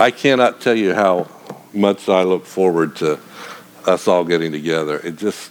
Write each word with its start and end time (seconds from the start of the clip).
I 0.00 0.12
cannot 0.12 0.60
tell 0.60 0.76
you 0.76 0.94
how 0.94 1.26
much 1.74 2.08
I 2.08 2.22
look 2.22 2.46
forward 2.46 2.94
to 2.96 3.18
us 3.84 4.06
all 4.06 4.24
getting 4.24 4.52
together. 4.52 5.00
It 5.00 5.16
just, 5.16 5.50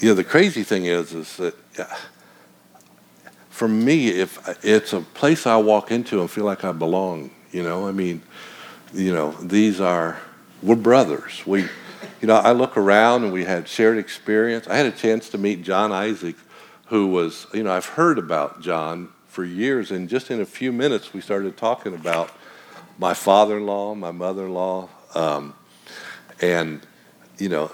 you 0.00 0.08
know, 0.08 0.14
the 0.14 0.24
crazy 0.24 0.64
thing 0.64 0.86
is, 0.86 1.12
is 1.12 1.36
that 1.36 1.54
for 3.48 3.68
me, 3.68 4.08
if 4.08 4.64
it's 4.64 4.92
a 4.92 5.00
place 5.00 5.46
I 5.46 5.58
walk 5.58 5.92
into 5.92 6.20
and 6.20 6.28
feel 6.28 6.44
like 6.44 6.64
I 6.64 6.72
belong, 6.72 7.30
you 7.52 7.62
know, 7.62 7.86
I 7.86 7.92
mean, 7.92 8.20
you 8.92 9.14
know, 9.14 9.30
these 9.40 9.80
are, 9.80 10.18
we're 10.60 10.74
brothers. 10.74 11.46
We, 11.46 11.62
you 12.20 12.26
know, 12.26 12.34
I 12.34 12.50
look 12.50 12.76
around 12.76 13.22
and 13.22 13.32
we 13.32 13.44
had 13.44 13.68
shared 13.68 13.96
experience. 13.96 14.66
I 14.66 14.76
had 14.76 14.86
a 14.86 14.90
chance 14.90 15.28
to 15.30 15.38
meet 15.38 15.62
John 15.62 15.92
Isaac, 15.92 16.34
who 16.86 17.06
was, 17.06 17.46
you 17.54 17.62
know, 17.62 17.72
I've 17.72 17.86
heard 17.86 18.18
about 18.18 18.60
John 18.60 19.10
for 19.28 19.44
years, 19.44 19.92
and 19.92 20.08
just 20.08 20.32
in 20.32 20.40
a 20.40 20.46
few 20.46 20.72
minutes 20.72 21.14
we 21.14 21.20
started 21.20 21.56
talking 21.56 21.94
about 21.94 22.30
my 22.98 23.14
father-in-law, 23.14 23.94
my 23.94 24.10
mother-in-law, 24.10 24.88
um, 25.14 25.54
and 26.40 26.80
you 27.38 27.48
know, 27.48 27.70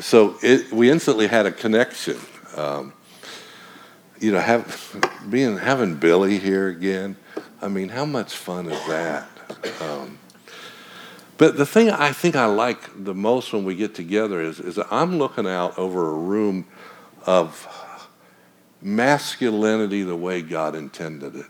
so 0.00 0.36
it, 0.42 0.70
we 0.72 0.90
instantly 0.90 1.26
had 1.26 1.46
a 1.46 1.52
connection. 1.52 2.18
Um, 2.56 2.92
you 4.18 4.32
know, 4.32 4.40
have, 4.40 5.26
being 5.30 5.56
having 5.56 5.96
Billy 5.96 6.38
here 6.38 6.68
again. 6.68 7.16
I 7.62 7.68
mean, 7.68 7.88
how 7.88 8.04
much 8.04 8.34
fun 8.34 8.70
is 8.70 8.86
that? 8.86 9.28
Um, 9.80 10.18
but 11.38 11.56
the 11.56 11.64
thing 11.64 11.90
I 11.90 12.12
think 12.12 12.36
I 12.36 12.44
like 12.44 13.04
the 13.04 13.14
most 13.14 13.52
when 13.52 13.64
we 13.64 13.74
get 13.74 13.94
together 13.94 14.42
is, 14.42 14.60
is 14.60 14.78
I'm 14.90 15.18
looking 15.18 15.46
out 15.46 15.78
over 15.78 16.10
a 16.10 16.14
room 16.14 16.66
of 17.24 17.66
masculinity 18.82 20.02
the 20.02 20.16
way 20.16 20.42
God 20.42 20.74
intended 20.74 21.36
it. 21.36 21.46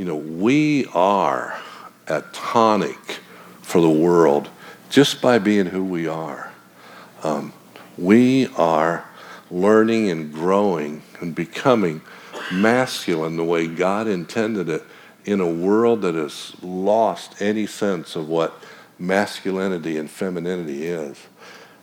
You 0.00 0.06
know, 0.06 0.16
we 0.16 0.86
are 0.94 1.60
a 2.08 2.22
tonic 2.32 3.18
for 3.60 3.82
the 3.82 3.90
world 3.90 4.48
just 4.88 5.20
by 5.20 5.38
being 5.38 5.66
who 5.66 5.84
we 5.84 6.08
are. 6.08 6.50
Um, 7.22 7.52
we 7.98 8.46
are 8.56 9.04
learning 9.50 10.08
and 10.08 10.32
growing 10.32 11.02
and 11.20 11.34
becoming 11.34 12.00
masculine 12.50 13.36
the 13.36 13.44
way 13.44 13.66
God 13.66 14.06
intended 14.06 14.70
it 14.70 14.84
in 15.26 15.38
a 15.38 15.50
world 15.50 16.00
that 16.00 16.14
has 16.14 16.54
lost 16.62 17.42
any 17.42 17.66
sense 17.66 18.16
of 18.16 18.26
what 18.26 18.54
masculinity 18.98 19.98
and 19.98 20.10
femininity 20.10 20.86
is. 20.86 21.18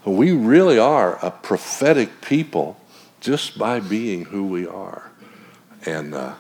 We 0.06 0.32
really 0.32 0.80
are 0.80 1.24
a 1.24 1.30
prophetic 1.30 2.22
people 2.22 2.80
just 3.20 3.60
by 3.60 3.80
being 3.80 4.26
who 4.26 4.48
we 4.48 4.66
are. 4.66 5.12
And 5.86 6.16
uh, 6.16 6.34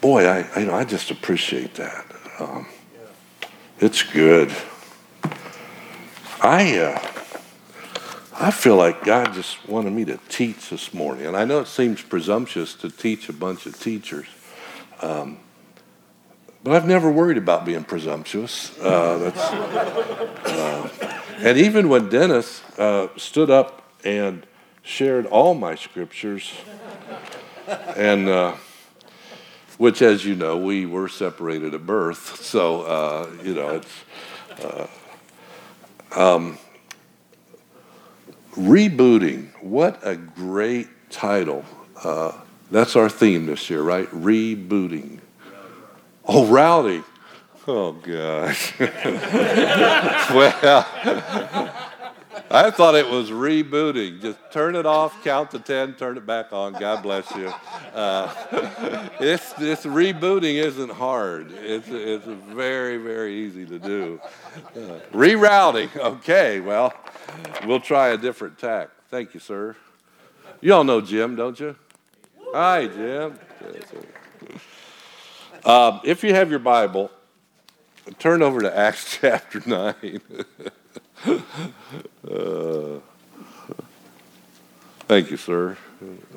boy, 0.00 0.26
I, 0.26 0.48
I, 0.54 0.60
you 0.60 0.66
know, 0.66 0.74
I 0.74 0.84
just 0.84 1.10
appreciate 1.10 1.74
that. 1.74 2.06
Um, 2.38 2.66
it's 3.78 4.02
good. 4.02 4.52
I, 6.42 6.78
uh, 6.78 6.98
I 8.38 8.50
feel 8.50 8.76
like 8.76 9.04
God 9.04 9.34
just 9.34 9.68
wanted 9.68 9.92
me 9.92 10.04
to 10.06 10.18
teach 10.28 10.70
this 10.70 10.94
morning. 10.94 11.26
And 11.26 11.36
I 11.36 11.44
know 11.44 11.60
it 11.60 11.68
seems 11.68 12.00
presumptuous 12.00 12.74
to 12.76 12.90
teach 12.90 13.28
a 13.28 13.32
bunch 13.32 13.66
of 13.66 13.78
teachers. 13.78 14.26
Um, 15.02 15.38
but 16.62 16.74
I've 16.74 16.86
never 16.86 17.10
worried 17.10 17.38
about 17.38 17.64
being 17.64 17.84
presumptuous. 17.84 18.78
Uh, 18.80 19.32
uh, 20.44 20.88
and 21.38 21.58
even 21.58 21.88
when 21.88 22.08
Dennis 22.08 22.62
uh, 22.78 23.08
stood 23.16 23.50
up 23.50 23.82
and 24.04 24.46
shared 24.82 25.26
all 25.26 25.54
my 25.54 25.74
scriptures, 25.74 26.52
and 27.96 28.28
uh, 28.28 28.54
which, 29.80 30.02
as 30.02 30.26
you 30.26 30.34
know, 30.34 30.58
we 30.58 30.84
were 30.84 31.08
separated 31.08 31.72
at 31.72 31.86
birth, 31.86 32.42
so 32.42 32.82
uh, 32.82 33.30
you 33.42 33.54
know 33.54 33.76
it's. 33.76 34.04
Uh, 34.62 34.86
um, 36.14 36.58
rebooting, 38.56 39.48
what 39.62 39.98
a 40.06 40.16
great 40.16 40.88
title. 41.08 41.64
that's 42.70 42.94
our 42.94 43.08
theme 43.08 43.46
this 43.46 43.70
year, 43.70 43.80
right? 43.80 44.06
Rebooting. 44.08 45.20
Oh, 46.26 46.44
rowdy. 46.44 47.02
Oh, 47.66 47.92
gosh. 47.92 48.78
well, 50.34 51.72
I 52.52 52.72
thought 52.72 52.96
it 52.96 53.08
was 53.08 53.30
rebooting. 53.30 54.20
Just 54.20 54.38
turn 54.50 54.74
it 54.74 54.84
off, 54.84 55.22
count 55.22 55.52
to 55.52 55.60
10, 55.60 55.94
turn 55.94 56.16
it 56.16 56.26
back 56.26 56.52
on. 56.52 56.72
God 56.72 57.00
bless 57.00 57.30
you. 57.36 57.52
Uh, 57.94 59.08
this, 59.20 59.52
this 59.52 59.84
rebooting 59.84 60.56
isn't 60.56 60.90
hard, 60.90 61.52
it's, 61.52 61.86
it's 61.88 62.26
very, 62.26 62.96
very 62.96 63.34
easy 63.34 63.64
to 63.66 63.78
do. 63.78 64.20
Uh, 64.74 64.98
rerouting. 65.12 65.94
Okay, 65.96 66.58
well, 66.58 66.92
we'll 67.66 67.78
try 67.78 68.08
a 68.08 68.16
different 68.16 68.58
tack. 68.58 68.90
Thank 69.10 69.32
you, 69.32 69.40
sir. 69.40 69.76
You 70.60 70.74
all 70.74 70.84
know 70.84 71.00
Jim, 71.00 71.36
don't 71.36 71.58
you? 71.58 71.76
Hi, 72.52 72.88
Jim. 72.88 73.38
Um, 75.64 76.00
if 76.02 76.24
you 76.24 76.34
have 76.34 76.50
your 76.50 76.58
Bible, 76.58 77.12
turn 78.18 78.42
over 78.42 78.60
to 78.60 78.76
Acts 78.76 79.18
chapter 79.20 79.62
9. 79.64 80.20
uh, 81.26 81.38
thank 85.06 85.30
you, 85.30 85.36
sir. 85.36 85.76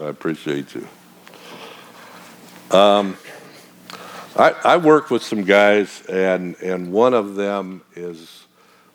I 0.01 0.05
appreciate 0.05 0.75
you. 0.75 0.87
Um, 2.75 3.17
I, 4.35 4.55
I 4.63 4.77
work 4.77 5.09
with 5.09 5.23
some 5.23 5.43
guys, 5.43 6.03
and, 6.07 6.55
and 6.55 6.91
one 6.91 7.13
of 7.13 7.35
them 7.35 7.83
is, 7.95 8.45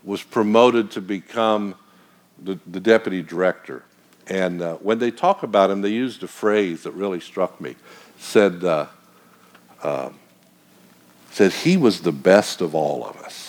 was 0.03 0.23
promoted 0.23 0.91
to 0.93 1.01
become 1.01 1.75
the, 2.43 2.59
the 2.67 2.81
deputy 2.81 3.23
director. 3.23 3.85
And 4.27 4.61
uh, 4.61 4.75
when 4.77 4.99
they 4.99 5.11
talk 5.11 5.43
about 5.43 5.71
him, 5.71 5.81
they 5.81 5.91
used 5.91 6.23
a 6.23 6.29
phrase 6.29 6.83
that 6.83 6.91
really 6.91 7.21
struck 7.21 7.61
me. 7.61 7.77
Said, 8.19 8.65
uh, 8.65 8.87
uh, 9.83 10.11
said 11.31 11.53
he 11.53 11.77
was 11.77 12.03
the 12.03 12.13
best 12.13 12.61
of 12.61 12.75
all 12.75 13.07
of 13.07 13.17
us. 13.19 13.48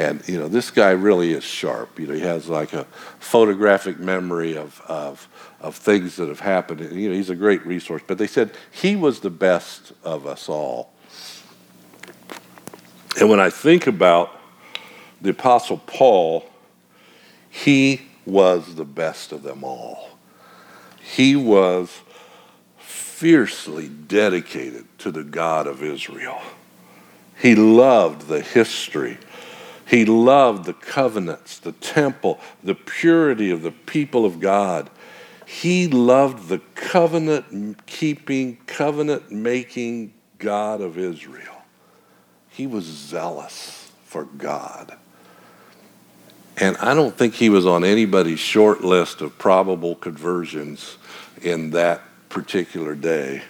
And, 0.00 0.26
you 0.26 0.38
know, 0.38 0.48
this 0.48 0.70
guy 0.70 0.92
really 0.92 1.32
is 1.32 1.44
sharp. 1.44 1.98
You 1.98 2.06
know, 2.06 2.14
he 2.14 2.20
has 2.20 2.48
like 2.48 2.72
a 2.72 2.84
photographic 3.18 4.00
memory 4.00 4.56
of, 4.56 4.80
of, 4.86 5.28
of 5.60 5.76
things 5.76 6.16
that 6.16 6.28
have 6.28 6.40
happened. 6.40 6.80
And, 6.80 6.98
you 6.98 7.10
know, 7.10 7.14
he's 7.14 7.28
a 7.28 7.34
great 7.34 7.66
resource. 7.66 8.00
But 8.06 8.16
they 8.16 8.26
said 8.26 8.52
he 8.70 8.96
was 8.96 9.20
the 9.20 9.28
best 9.28 9.92
of 10.02 10.26
us 10.26 10.48
all. 10.48 10.90
And 13.18 13.28
when 13.28 13.40
I 13.40 13.50
think 13.50 13.86
about 13.86 14.40
the 15.20 15.30
Apostle 15.30 15.76
Paul, 15.76 16.48
he 17.50 18.00
was 18.24 18.76
the 18.76 18.86
best 18.86 19.32
of 19.32 19.42
them 19.42 19.64
all. 19.64 20.08
He 21.02 21.36
was 21.36 22.00
fiercely 22.78 23.88
dedicated 23.88 24.86
to 25.00 25.10
the 25.10 25.24
God 25.24 25.66
of 25.66 25.82
Israel. 25.82 26.40
He 27.36 27.54
loved 27.54 28.28
the 28.28 28.40
history. 28.40 29.18
He 29.90 30.04
loved 30.04 30.66
the 30.66 30.72
covenants, 30.72 31.58
the 31.58 31.72
temple, 31.72 32.38
the 32.62 32.76
purity 32.76 33.50
of 33.50 33.62
the 33.62 33.72
people 33.72 34.24
of 34.24 34.38
God. 34.38 34.88
He 35.44 35.88
loved 35.88 36.48
the 36.48 36.60
covenant 36.76 37.86
keeping, 37.86 38.58
covenant 38.68 39.32
making 39.32 40.12
God 40.38 40.80
of 40.80 40.96
Israel. 40.96 41.64
He 42.50 42.68
was 42.68 42.84
zealous 42.84 43.90
for 44.04 44.26
God. 44.26 44.96
And 46.56 46.76
I 46.76 46.94
don't 46.94 47.18
think 47.18 47.34
he 47.34 47.48
was 47.50 47.66
on 47.66 47.82
anybody's 47.82 48.38
short 48.38 48.84
list 48.84 49.20
of 49.20 49.38
probable 49.38 49.96
conversions 49.96 50.98
in 51.42 51.70
that 51.70 52.00
particular 52.28 52.94
day. 52.94 53.42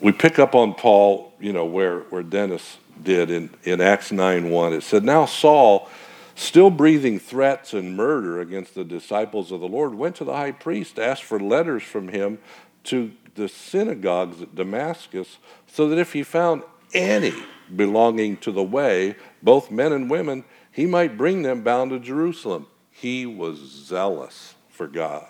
We 0.00 0.12
pick 0.12 0.38
up 0.38 0.54
on 0.54 0.72
Paul, 0.72 1.34
you 1.38 1.52
know, 1.52 1.66
where, 1.66 2.00
where 2.00 2.22
Dennis 2.22 2.78
did 3.02 3.30
in, 3.30 3.50
in 3.64 3.80
Acts 3.80 4.12
9 4.12 4.50
1. 4.50 4.72
It 4.72 4.82
said, 4.82 5.04
Now 5.04 5.26
Saul, 5.26 5.88
still 6.34 6.70
breathing 6.70 7.18
threats 7.18 7.72
and 7.72 7.96
murder 7.96 8.40
against 8.40 8.74
the 8.74 8.84
disciples 8.84 9.52
of 9.52 9.60
the 9.60 9.68
Lord, 9.68 9.94
went 9.94 10.16
to 10.16 10.24
the 10.24 10.34
high 10.34 10.52
priest, 10.52 10.98
asked 10.98 11.24
for 11.24 11.40
letters 11.40 11.82
from 11.82 12.08
him 12.08 12.38
to 12.84 13.12
the 13.34 13.48
synagogues 13.48 14.40
at 14.40 14.54
Damascus, 14.54 15.38
so 15.66 15.88
that 15.88 15.98
if 15.98 16.12
he 16.12 16.22
found 16.22 16.62
any 16.94 17.34
belonging 17.74 18.36
to 18.38 18.52
the 18.52 18.62
way, 18.62 19.16
both 19.42 19.70
men 19.70 19.92
and 19.92 20.08
women, 20.08 20.44
he 20.70 20.86
might 20.86 21.16
bring 21.16 21.42
them 21.42 21.62
bound 21.62 21.90
to 21.90 21.98
Jerusalem. 21.98 22.66
He 22.90 23.26
was 23.26 23.58
zealous 23.58 24.54
for 24.70 24.86
God. 24.86 25.26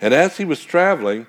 And 0.00 0.14
as 0.14 0.36
he 0.36 0.44
was 0.44 0.64
traveling, 0.64 1.26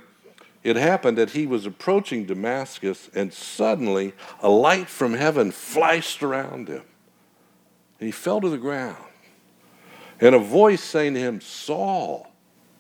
it 0.65 0.77
happened 0.77 1.19
that 1.19 1.29
he 1.29 1.45
was 1.45 1.67
approaching 1.67 2.25
Damascus, 2.25 3.07
and 3.13 3.31
suddenly 3.31 4.13
a 4.39 4.50
light 4.50 4.89
from 4.89 5.13
heaven 5.13 5.51
flashed 5.51 6.23
around 6.23 6.69
him. 6.69 6.81
And 8.00 8.07
he 8.07 8.12
fell 8.12 8.41
to 8.41 8.50
the 8.50 8.57
ground. 8.57 8.97
And 10.19 10.33
a 10.33 10.39
voice 10.39 10.83
saying 10.83 11.13
to 11.13 11.19
him, 11.19 11.39
Saul, 11.39 12.31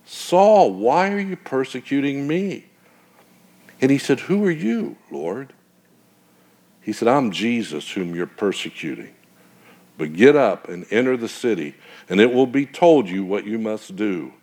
Saul, 0.03 0.73
why 0.73 1.11
are 1.11 1.19
you 1.19 1.35
persecuting 1.35 2.27
me? 2.27 2.65
And 3.79 3.91
he 3.91 3.99
said, 3.99 4.21
Who 4.21 4.43
are 4.45 4.51
you, 4.51 4.97
Lord? 5.11 5.53
He 6.81 6.91
said, 6.91 7.07
I'm 7.07 7.29
Jesus 7.29 7.91
whom 7.91 8.15
you're 8.15 8.25
persecuting. 8.25 9.13
But 9.99 10.13
get 10.13 10.35
up 10.35 10.69
and 10.69 10.87
enter 10.89 11.17
the 11.17 11.29
city, 11.29 11.75
and 12.09 12.19
it 12.19 12.33
will 12.33 12.47
be 12.47 12.65
told 12.65 13.07
you 13.07 13.23
what 13.23 13.45
you 13.45 13.59
must 13.59 13.95
do. 13.95 14.33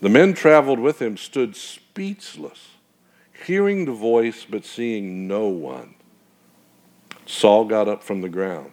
The 0.00 0.08
men 0.08 0.32
traveled 0.32 0.80
with 0.80 1.02
him 1.02 1.18
stood 1.18 1.54
speechless, 1.90 2.68
hearing 3.46 3.84
the 3.84 3.92
voice 3.92 4.46
but 4.48 4.64
seeing 4.64 5.26
no 5.26 5.48
one. 5.48 5.94
Saul 7.26 7.64
got 7.64 7.88
up 7.88 8.02
from 8.04 8.20
the 8.20 8.28
ground. 8.28 8.70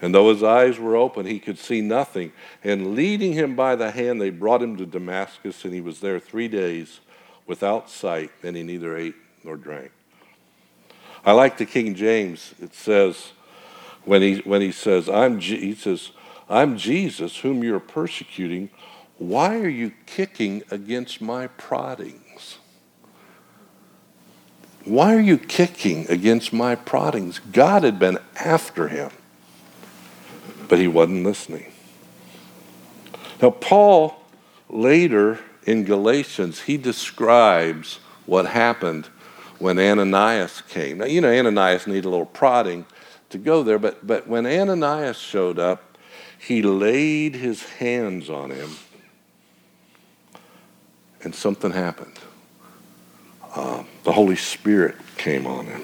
And 0.00 0.14
though 0.14 0.30
his 0.30 0.42
eyes 0.42 0.78
were 0.78 0.96
open, 0.96 1.26
he 1.26 1.40
could 1.40 1.58
see 1.58 1.80
nothing. 1.80 2.32
And 2.64 2.94
leading 2.94 3.32
him 3.32 3.54
by 3.54 3.76
the 3.76 3.90
hand, 3.90 4.20
they 4.20 4.30
brought 4.30 4.62
him 4.62 4.76
to 4.76 4.86
Damascus, 4.86 5.64
and 5.64 5.74
he 5.74 5.80
was 5.80 6.00
there 6.00 6.18
three 6.18 6.48
days 6.48 7.00
without 7.46 7.90
sight. 7.90 8.30
and 8.42 8.56
he 8.56 8.62
neither 8.62 8.96
ate 8.96 9.16
nor 9.44 9.56
drank. 9.56 9.90
I 11.24 11.32
like 11.32 11.58
the 11.58 11.66
King 11.66 11.94
James. 11.94 12.54
It 12.62 12.74
says, 12.74 13.32
when 14.04 14.22
he, 14.22 14.36
when 14.38 14.62
he 14.62 14.72
says, 14.72 15.08
I'm, 15.08 15.40
he 15.40 15.74
says, 15.74 16.12
I'm 16.48 16.78
Jesus 16.78 17.38
whom 17.38 17.62
you're 17.62 17.80
persecuting. 17.80 18.70
Why 19.18 19.58
are 19.58 19.68
you 19.68 19.92
kicking 20.06 20.62
against 20.70 21.20
my 21.20 21.48
proddings? 21.48 22.27
Why 24.88 25.14
are 25.14 25.20
you 25.20 25.36
kicking 25.36 26.06
against 26.08 26.50
my 26.50 26.74
proddings? 26.74 27.40
God 27.52 27.82
had 27.82 27.98
been 27.98 28.18
after 28.36 28.88
him, 28.88 29.10
but 30.66 30.78
he 30.78 30.88
wasn't 30.88 31.24
listening. 31.24 31.70
Now, 33.42 33.50
Paul 33.50 34.18
later 34.70 35.40
in 35.66 35.84
Galatians, 35.84 36.62
he 36.62 36.78
describes 36.78 37.96
what 38.24 38.46
happened 38.46 39.06
when 39.58 39.78
Ananias 39.78 40.62
came. 40.62 40.98
Now, 40.98 41.04
you 41.04 41.20
know, 41.20 41.30
Ananias 41.30 41.86
needed 41.86 42.06
a 42.06 42.08
little 42.08 42.24
prodding 42.24 42.86
to 43.28 43.36
go 43.36 43.62
there, 43.62 43.78
but, 43.78 44.06
but 44.06 44.26
when 44.26 44.46
Ananias 44.46 45.18
showed 45.18 45.58
up, 45.58 45.98
he 46.38 46.62
laid 46.62 47.34
his 47.34 47.62
hands 47.74 48.30
on 48.30 48.52
him, 48.52 48.70
and 51.22 51.34
something 51.34 51.72
happened. 51.72 52.18
Um, 53.54 53.86
the 54.04 54.12
Holy 54.12 54.36
Spirit 54.36 54.96
came 55.16 55.46
on 55.46 55.66
him. 55.66 55.82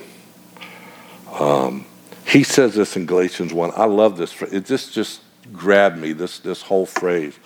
Um, 1.32 1.86
he 2.26 2.42
says 2.42 2.74
this 2.74 2.96
in 2.96 3.06
Galatians 3.06 3.52
1. 3.52 3.72
I 3.76 3.84
love 3.84 4.16
this. 4.16 4.40
It 4.42 4.66
just, 4.66 4.92
just 4.92 5.20
grabbed 5.52 5.98
me, 5.98 6.12
this, 6.12 6.38
this 6.38 6.62
whole 6.62 6.86
phrase. 6.86 7.38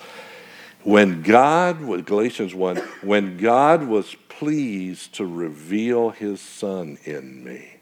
When 0.83 1.21
God, 1.21 2.05
Galatians 2.05 2.55
1, 2.55 2.77
when 3.01 3.37
God 3.37 3.87
was 3.87 4.15
pleased 4.39 5.15
to 5.15 5.25
reveal 5.25 6.11
his 6.11 6.39
son 6.39 6.97
in 7.03 7.43
me. 7.43 7.75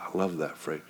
I 0.00 0.16
love 0.16 0.36
that 0.36 0.56
phrase. 0.56 0.82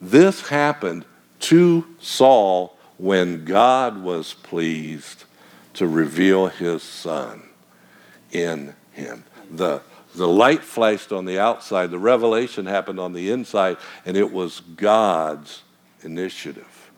This 0.00 0.48
happened 0.48 1.04
to 1.40 1.84
Saul 1.98 2.76
when 2.96 3.44
God 3.44 4.02
was 4.02 4.34
pleased 4.34 5.24
to 5.74 5.86
reveal 5.88 6.46
his 6.46 6.82
son 6.82 7.42
in 8.30 8.74
him. 8.92 9.24
The, 9.50 9.82
the 10.14 10.28
light 10.28 10.62
flashed 10.62 11.12
on 11.12 11.24
the 11.24 11.38
outside, 11.38 11.90
the 11.90 11.98
revelation 11.98 12.66
happened 12.66 13.00
on 13.00 13.12
the 13.12 13.30
inside, 13.30 13.76
and 14.04 14.16
it 14.16 14.32
was 14.32 14.60
God's 14.60 15.62
initiative. 16.02 16.90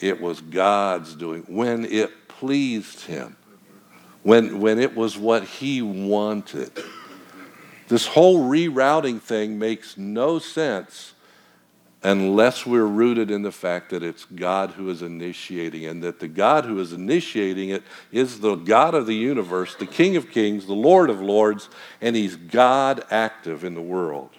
It 0.00 0.20
was 0.20 0.40
God's 0.40 1.14
doing 1.14 1.42
when 1.48 1.84
it 1.84 2.28
pleased 2.28 3.02
him, 3.02 3.36
when, 4.22 4.60
when 4.60 4.78
it 4.78 4.96
was 4.96 5.18
what 5.18 5.44
he 5.44 5.82
wanted. 5.82 6.70
This 7.88 8.06
whole 8.06 8.48
rerouting 8.48 9.20
thing 9.20 9.58
makes 9.58 9.96
no 9.96 10.38
sense 10.38 11.14
unless 12.02 12.64
we're 12.64 12.86
rooted 12.86 13.30
in 13.30 13.42
the 13.42 13.52
fact 13.52 13.90
that 13.90 14.02
it's 14.02 14.24
God 14.24 14.70
who 14.70 14.88
is 14.88 15.02
initiating, 15.02 15.84
and 15.86 16.02
that 16.02 16.20
the 16.20 16.28
God 16.28 16.64
who 16.64 16.78
is 16.78 16.92
initiating 16.92 17.70
it 17.70 17.82
is 18.12 18.40
the 18.40 18.54
God 18.54 18.94
of 18.94 19.06
the 19.06 19.14
universe, 19.14 19.74
the 19.74 19.86
King 19.86 20.16
of 20.16 20.30
kings, 20.30 20.66
the 20.66 20.74
Lord 20.74 21.10
of 21.10 21.20
lords, 21.20 21.68
and 22.00 22.14
He's 22.14 22.36
God 22.36 23.04
active 23.10 23.64
in 23.64 23.74
the 23.74 23.82
world. 23.82 24.30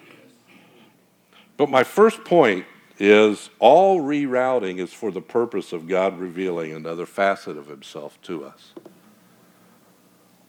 But 1.58 1.70
my 1.70 1.84
first 1.84 2.24
point 2.24 2.66
is 2.98 3.50
all 3.60 4.02
rerouting 4.02 4.80
is 4.80 4.94
for 4.94 5.12
the 5.12 5.22
purpose 5.22 5.74
of 5.74 5.88
God 5.88 6.18
revealing 6.18 6.74
another 6.74 7.06
facet 7.06 7.58
of 7.58 7.68
Himself 7.68 8.22
to 8.24 8.46
us. 8.46 8.74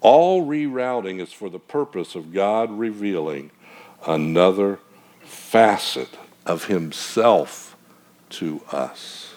All 0.00 0.46
rerouting 0.46 1.20
is 1.20 1.32
for 1.32 1.50
the 1.50 1.58
purpose 1.58 2.14
of 2.14 2.32
God 2.32 2.70
revealing 2.70 3.50
another 4.06 4.78
facet 5.22 6.08
of 6.46 6.64
himself 6.64 7.76
to 8.30 8.62
us. 8.72 9.34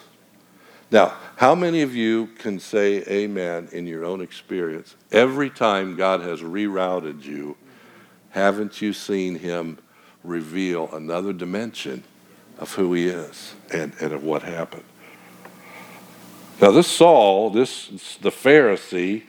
Now, 0.91 1.13
how 1.37 1.55
many 1.55 1.81
of 1.81 1.95
you 1.95 2.27
can 2.37 2.59
say 2.59 3.03
amen 3.07 3.69
in 3.71 3.87
your 3.87 4.05
own 4.05 4.21
experience? 4.21 4.95
Every 5.11 5.49
time 5.49 5.95
God 5.95 6.21
has 6.21 6.41
rerouted 6.41 7.23
you, 7.23 7.57
haven't 8.29 8.81
you 8.81 8.93
seen 8.93 9.39
him 9.39 9.79
reveal 10.23 10.93
another 10.93 11.33
dimension 11.33 12.03
of 12.59 12.73
who 12.75 12.93
he 12.93 13.07
is 13.07 13.55
and, 13.71 13.93
and 13.99 14.13
of 14.13 14.23
what 14.23 14.43
happened? 14.43 14.83
Now, 16.61 16.71
this 16.71 16.87
Saul, 16.87 17.49
this 17.49 18.17
the 18.21 18.29
Pharisee, 18.29 19.23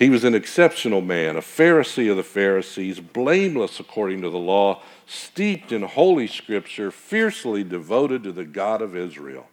he 0.00 0.08
was 0.08 0.24
an 0.24 0.34
exceptional 0.34 1.02
man, 1.02 1.36
a 1.36 1.42
Pharisee 1.42 2.10
of 2.10 2.16
the 2.16 2.22
Pharisees, 2.22 2.98
blameless 2.98 3.78
according 3.78 4.22
to 4.22 4.30
the 4.30 4.38
law, 4.38 4.80
steeped 5.06 5.72
in 5.72 5.82
holy 5.82 6.26
scripture, 6.26 6.90
fiercely 6.90 7.62
devoted 7.62 8.22
to 8.22 8.32
the 8.32 8.46
God 8.46 8.80
of 8.80 8.96
Israel. 8.96 9.46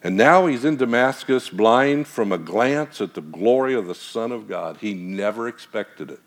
And 0.00 0.16
now 0.16 0.46
he's 0.46 0.64
in 0.64 0.76
Damascus, 0.76 1.48
blind 1.48 2.06
from 2.06 2.30
a 2.30 2.38
glance 2.38 3.00
at 3.00 3.14
the 3.14 3.20
glory 3.20 3.74
of 3.74 3.88
the 3.88 3.96
Son 3.96 4.30
of 4.30 4.46
God. 4.48 4.76
He 4.76 4.94
never 4.94 5.48
expected 5.48 6.08
it. 6.08 6.20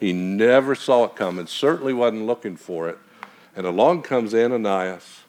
He 0.00 0.12
never 0.12 0.74
saw 0.74 1.04
it 1.04 1.14
come 1.14 1.38
and 1.38 1.48
certainly 1.48 1.92
wasn't 1.92 2.26
looking 2.26 2.56
for 2.56 2.88
it. 2.88 2.98
And 3.54 3.66
along 3.66 4.02
comes 4.02 4.34
Ananias, 4.34 5.20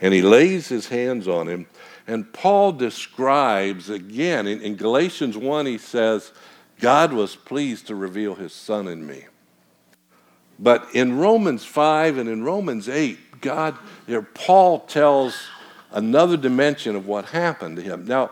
and 0.00 0.12
he 0.12 0.20
lays 0.20 0.68
his 0.68 0.88
hands 0.88 1.28
on 1.28 1.46
him 1.46 1.68
and 2.06 2.32
Paul 2.32 2.72
describes 2.72 3.90
again 3.90 4.46
in, 4.46 4.60
in, 4.60 4.76
Galatians 4.76 5.36
1, 5.36 5.66
he 5.66 5.78
says, 5.78 6.32
God 6.80 7.12
was 7.12 7.34
pleased 7.34 7.88
to 7.88 7.94
reveal 7.94 8.34
his 8.34 8.52
son 8.52 8.86
in 8.86 9.06
me. 9.06 9.24
But 10.58 10.86
in 10.94 11.18
Romans 11.18 11.64
5 11.64 12.18
and 12.18 12.28
in 12.28 12.44
Romans 12.44 12.88
8, 12.88 13.40
God, 13.40 13.76
there, 14.06 14.22
Paul 14.22 14.80
tells 14.80 15.36
another 15.90 16.36
dimension 16.36 16.96
of 16.96 17.06
what 17.06 17.26
happened 17.26 17.76
to 17.76 17.82
him. 17.82 18.06
Now, 18.06 18.30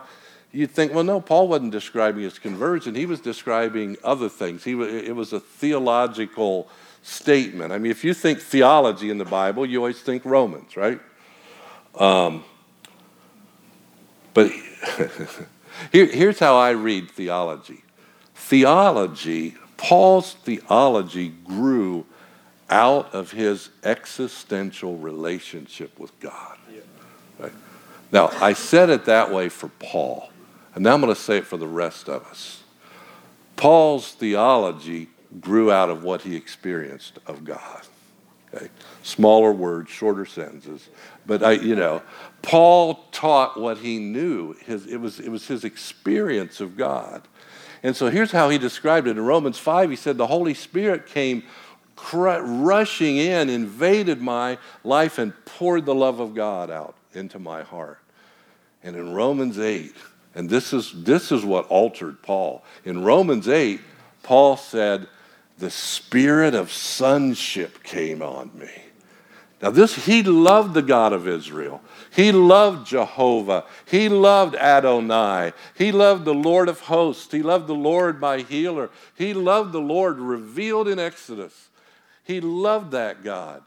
you'd 0.51 0.71
think, 0.71 0.93
well, 0.93 1.03
no, 1.03 1.19
Paul 1.19 1.47
wasn't 1.47 1.71
describing 1.71 2.23
his 2.23 2.39
conversion. 2.39 2.95
He 2.95 3.05
was 3.05 3.19
describing 3.19 3.97
other 4.03 4.29
things. 4.29 4.63
He, 4.63 4.71
it 4.71 5.15
was 5.15 5.33
a 5.33 5.39
theological 5.39 6.69
statement. 7.03 7.71
I 7.71 7.77
mean, 7.77 7.91
if 7.91 8.03
you 8.03 8.13
think 8.13 8.39
theology 8.39 9.09
in 9.09 9.17
the 9.17 9.25
Bible, 9.25 9.65
you 9.65 9.79
always 9.79 10.01
think 10.01 10.25
Romans, 10.25 10.75
right? 10.77 10.99
Um, 11.93 12.43
but 14.35 14.51
here, 15.91 16.05
here's 16.05 16.37
how 16.37 16.57
I 16.57 16.71
read 16.71 17.09
theology 17.09 17.81
theology, 18.35 19.55
Paul's 19.77 20.33
theology 20.33 21.29
grew 21.29 22.05
out 22.69 23.13
of 23.13 23.31
his 23.31 23.69
existential 23.83 24.97
relationship 24.97 25.97
with 25.97 26.17
God. 26.19 26.57
Right? 27.39 27.51
Now, 28.11 28.27
I 28.39 28.53
said 28.53 28.89
it 28.89 29.05
that 29.05 29.31
way 29.31 29.49
for 29.49 29.69
Paul, 29.79 30.29
and 30.75 30.83
now 30.83 30.93
I'm 30.93 31.01
going 31.01 31.13
to 31.13 31.19
say 31.19 31.37
it 31.37 31.47
for 31.47 31.57
the 31.57 31.67
rest 31.67 32.07
of 32.07 32.23
us. 32.27 32.61
Paul's 33.55 34.11
theology 34.11 35.07
grew 35.39 35.71
out 35.71 35.89
of 35.89 36.03
what 36.03 36.21
he 36.21 36.35
experienced 36.35 37.19
of 37.25 37.43
God. 37.43 37.81
Okay? 38.55 38.69
Smaller 39.03 39.51
words, 39.51 39.89
shorter 39.89 40.25
sentences. 40.25 40.89
But 41.25 41.43
I, 41.43 41.53
you 41.53 41.75
know, 41.75 42.01
Paul 42.41 43.05
taught 43.11 43.59
what 43.59 43.79
he 43.79 43.99
knew. 43.99 44.53
His, 44.65 44.85
it, 44.87 44.97
was, 44.97 45.19
it 45.19 45.29
was 45.29 45.47
his 45.47 45.63
experience 45.63 46.61
of 46.61 46.77
God. 46.77 47.27
And 47.83 47.95
so 47.95 48.09
here's 48.09 48.31
how 48.31 48.49
he 48.49 48.57
described 48.57 49.07
it. 49.07 49.17
In 49.17 49.25
Romans 49.25 49.57
5, 49.57 49.89
he 49.89 49.95
said, 49.95 50.17
The 50.17 50.27
Holy 50.27 50.53
Spirit 50.53 51.05
came 51.05 51.43
cr- 51.95 52.39
rushing 52.41 53.17
in, 53.17 53.49
invaded 53.49 54.21
my 54.21 54.57
life, 54.83 55.17
and 55.17 55.33
poured 55.45 55.85
the 55.85 55.95
love 55.95 56.19
of 56.19 56.33
God 56.33 56.71
out 56.71 56.95
into 57.13 57.39
my 57.39 57.63
heart. 57.63 57.99
And 58.83 58.95
in 58.95 59.13
Romans 59.13 59.59
8, 59.59 59.95
and 60.35 60.49
this 60.49 60.73
is, 60.73 60.91
this 61.03 61.31
is 61.31 61.43
what 61.43 61.67
altered 61.67 62.21
Paul. 62.21 62.63
In 62.83 63.03
Romans 63.03 63.47
8, 63.47 63.79
Paul 64.21 64.57
said, 64.57 65.07
The 65.57 65.69
spirit 65.69 66.53
of 66.53 66.71
sonship 66.71 67.83
came 67.83 68.21
on 68.21 68.51
me. 68.57 68.69
Now, 69.61 69.71
this, 69.71 70.05
he 70.05 70.21
loved 70.21 70.73
the 70.73 70.81
God 70.81 71.13
of 71.13 71.27
Israel. 71.27 71.81
He 72.13 72.31
loved 72.31 72.87
Jehovah. 72.87 73.63
He 73.85 74.09
loved 74.09 74.55
Adonai. 74.55 75.53
He 75.75 75.91
loved 75.91 76.25
the 76.25 76.33
Lord 76.33 76.67
of 76.67 76.81
hosts. 76.81 77.31
He 77.31 77.41
loved 77.41 77.67
the 77.67 77.73
Lord 77.73 78.19
my 78.19 78.39
healer. 78.39 78.89
He 79.15 79.33
loved 79.33 79.71
the 79.71 79.81
Lord 79.81 80.19
revealed 80.19 80.87
in 80.87 80.99
Exodus. 80.99 81.69
He 82.23 82.41
loved 82.41 82.91
that 82.91 83.23
God. 83.23 83.63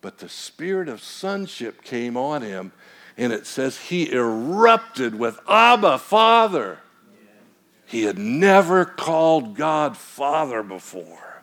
But 0.00 0.18
the 0.18 0.28
spirit 0.28 0.88
of 0.88 1.02
sonship 1.02 1.82
came 1.82 2.16
on 2.16 2.42
him, 2.42 2.72
and 3.16 3.32
it 3.32 3.46
says 3.46 3.78
he 3.78 4.12
erupted 4.12 5.18
with 5.18 5.40
Abba, 5.48 5.98
Father. 5.98 6.78
He 7.88 8.02
had 8.02 8.18
never 8.18 8.84
called 8.84 9.56
God 9.56 9.96
Father 9.96 10.62
before. 10.62 11.42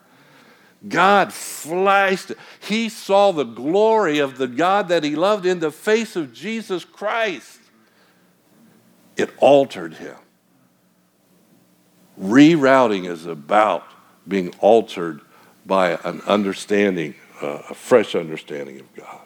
God 0.87 1.33
flashed. 1.33 2.33
He 2.59 2.87
saw 2.87 3.31
the 3.31 3.43
glory 3.43 4.19
of 4.19 4.37
the 4.37 4.47
God 4.47 4.87
that 4.89 5.03
he 5.03 5.15
loved 5.15 5.47
in 5.47 5.59
the 5.59 5.71
face 5.71 6.15
of 6.15 6.33
Jesus 6.33 6.85
Christ. 6.85 7.59
It 9.17 9.31
altered 9.39 9.95
him. 9.95 10.15
Rerouting 12.21 13.09
is 13.09 13.25
about 13.25 13.83
being 14.27 14.53
altered 14.59 15.21
by 15.65 15.97
an 16.03 16.21
understanding, 16.27 17.15
uh, 17.41 17.63
a 17.71 17.73
fresh 17.73 18.13
understanding 18.13 18.79
of 18.79 18.93
God. 18.93 19.21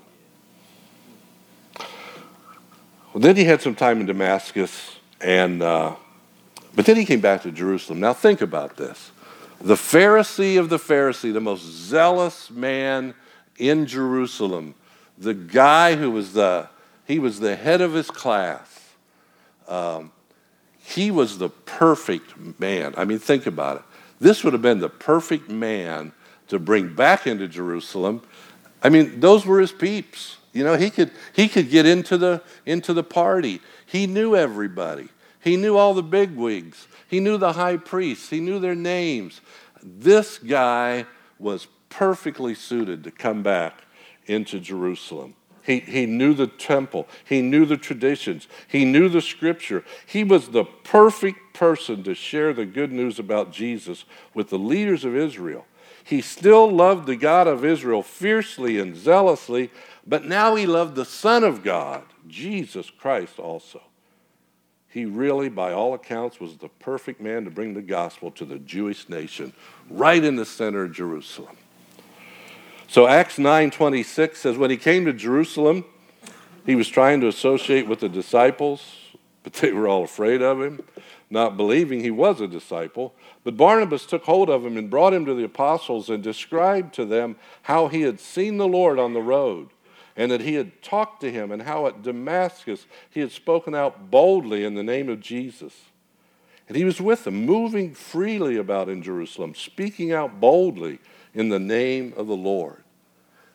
Well, 3.13 3.21
then 3.21 3.35
he 3.35 3.43
had 3.43 3.61
some 3.61 3.75
time 3.75 3.99
in 3.99 4.05
Damascus, 4.05 4.95
and 5.19 5.61
uh, 5.61 5.95
but 6.75 6.85
then 6.85 6.95
he 6.95 7.05
came 7.05 7.21
back 7.21 7.43
to 7.43 7.51
Jerusalem. 7.51 7.99
Now 7.99 8.13
think 8.13 8.41
about 8.41 8.77
this: 8.77 9.11
the 9.61 9.75
Pharisee 9.75 10.59
of 10.59 10.69
the 10.69 10.77
Pharisee, 10.77 11.33
the 11.33 11.41
most 11.41 11.63
zealous 11.63 12.49
man 12.49 13.13
in 13.57 13.85
Jerusalem, 13.85 14.75
the 15.17 15.33
guy 15.33 15.95
who 15.95 16.11
was 16.11 16.33
the 16.33 16.69
he 17.05 17.19
was 17.19 17.39
the 17.39 17.55
head 17.55 17.81
of 17.81 17.93
his 17.93 18.09
class. 18.11 18.93
Um, 19.67 20.11
he 20.77 21.11
was 21.11 21.37
the 21.37 21.49
perfect 21.49 22.59
man. 22.59 22.93
I 22.97 23.05
mean, 23.05 23.19
think 23.19 23.45
about 23.45 23.77
it. 23.77 23.83
This 24.19 24.43
would 24.43 24.53
have 24.53 24.61
been 24.61 24.79
the 24.79 24.89
perfect 24.89 25.49
man 25.49 26.13
to 26.47 26.59
bring 26.59 26.93
back 26.93 27.27
into 27.27 27.47
Jerusalem. 27.47 28.21
I 28.81 28.89
mean, 28.89 29.19
those 29.19 29.45
were 29.45 29.59
his 29.59 29.71
peeps. 29.71 30.37
You 30.51 30.63
know, 30.63 30.75
he 30.75 30.89
could 30.89 31.11
he 31.33 31.47
could 31.47 31.69
get 31.69 31.85
into 31.85 32.17
the 32.17 32.41
into 32.65 32.93
the 32.93 33.03
party. 33.03 33.61
He 33.85 34.07
knew 34.07 34.35
everybody. 34.35 35.09
He 35.41 35.55
knew 35.55 35.77
all 35.77 35.93
the 35.93 36.03
bigwigs. 36.03 36.87
He 37.07 37.19
knew 37.19 37.37
the 37.37 37.53
high 37.53 37.77
priests. 37.77 38.29
He 38.29 38.39
knew 38.39 38.59
their 38.59 38.75
names. 38.75 39.41
This 39.81 40.37
guy 40.37 41.05
was 41.37 41.67
perfectly 41.89 42.53
suited 42.53 43.03
to 43.03 43.11
come 43.11 43.41
back 43.41 43.83
into 44.25 44.59
Jerusalem. 44.59 45.35
He, 45.63 45.79
he 45.79 46.05
knew 46.05 46.33
the 46.33 46.47
temple. 46.47 47.07
He 47.25 47.41
knew 47.41 47.65
the 47.65 47.77
traditions. 47.77 48.47
He 48.67 48.85
knew 48.85 49.07
the 49.09 49.21
scripture. 49.21 49.83
He 50.05 50.23
was 50.23 50.49
the 50.49 50.65
perfect 50.65 51.53
person 51.53 52.03
to 52.03 52.15
share 52.15 52.53
the 52.53 52.65
good 52.65 52.91
news 52.91 53.19
about 53.19 53.51
Jesus 53.51 54.05
with 54.33 54.49
the 54.49 54.59
leaders 54.59 55.05
of 55.05 55.15
Israel. 55.15 55.65
He 56.03 56.21
still 56.21 56.69
loved 56.71 57.05
the 57.05 57.15
God 57.15 57.47
of 57.47 57.63
Israel 57.63 58.01
fiercely 58.01 58.79
and 58.79 58.95
zealously, 58.95 59.69
but 60.07 60.25
now 60.25 60.55
he 60.55 60.65
loved 60.65 60.95
the 60.95 61.05
Son 61.05 61.43
of 61.43 61.63
God, 61.63 62.03
Jesus 62.27 62.89
Christ, 62.89 63.37
also. 63.37 63.81
He 64.89 65.05
really, 65.05 65.49
by 65.49 65.71
all 65.71 65.93
accounts, 65.93 66.39
was 66.39 66.57
the 66.57 66.67
perfect 66.67 67.21
man 67.21 67.45
to 67.45 67.51
bring 67.51 67.75
the 67.75 67.81
gospel 67.81 68.31
to 68.31 68.45
the 68.45 68.57
Jewish 68.57 69.07
nation, 69.07 69.53
right 69.89 70.23
in 70.23 70.35
the 70.35 70.45
center 70.45 70.85
of 70.85 70.93
Jerusalem. 70.93 71.55
So 72.87 73.07
Acts 73.07 73.37
9:26 73.37 74.37
says 74.37 74.57
when 74.57 74.71
he 74.71 74.77
came 74.77 75.05
to 75.05 75.13
Jerusalem, 75.13 75.85
he 76.65 76.75
was 76.75 76.87
trying 76.87 77.21
to 77.21 77.27
associate 77.27 77.87
with 77.87 77.99
the 77.99 78.09
disciples, 78.09 78.95
but 79.43 79.53
they 79.53 79.71
were 79.71 79.87
all 79.87 80.03
afraid 80.03 80.41
of 80.41 80.59
him, 80.59 80.81
not 81.29 81.55
believing 81.55 81.99
he 81.99 82.09
was 82.09 82.41
a 82.41 82.47
disciple. 82.47 83.13
But 83.43 83.57
Barnabas 83.57 84.07
took 84.07 84.23
hold 84.23 84.49
of 84.49 84.65
him 84.65 84.75
and 84.75 84.89
brought 84.89 85.13
him 85.13 85.25
to 85.25 85.35
the 85.35 85.43
apostles 85.43 86.09
and 86.09 86.23
described 86.23 86.95
to 86.95 87.05
them 87.05 87.35
how 87.63 87.89
he 87.89 88.01
had 88.01 88.19
seen 88.19 88.57
the 88.57 88.67
Lord 88.67 88.97
on 88.97 89.13
the 89.13 89.21
road 89.21 89.69
and 90.19 90.29
that 90.31 90.41
he 90.41 90.55
had 90.55 90.83
talked 90.83 91.21
to 91.21 91.31
him 91.31 91.49
and 91.49 91.61
how 91.61 91.87
at 91.87 92.03
Damascus 92.03 92.85
he 93.09 93.21
had 93.21 93.31
spoken 93.31 93.73
out 93.73 94.11
boldly 94.11 94.65
in 94.65 94.75
the 94.75 94.83
name 94.83 95.07
of 95.07 95.21
Jesus. 95.21 95.73
And 96.67 96.75
he 96.75 96.83
was 96.83 96.99
with 96.99 97.23
them, 97.23 97.45
moving 97.45 97.95
freely 97.95 98.57
about 98.57 98.89
in 98.89 99.01
Jerusalem, 99.01 99.55
speaking 99.55 100.11
out 100.11 100.41
boldly 100.41 100.99
in 101.33 101.47
the 101.47 101.57
name 101.57 102.13
of 102.17 102.27
the 102.27 102.35
Lord. 102.35 102.83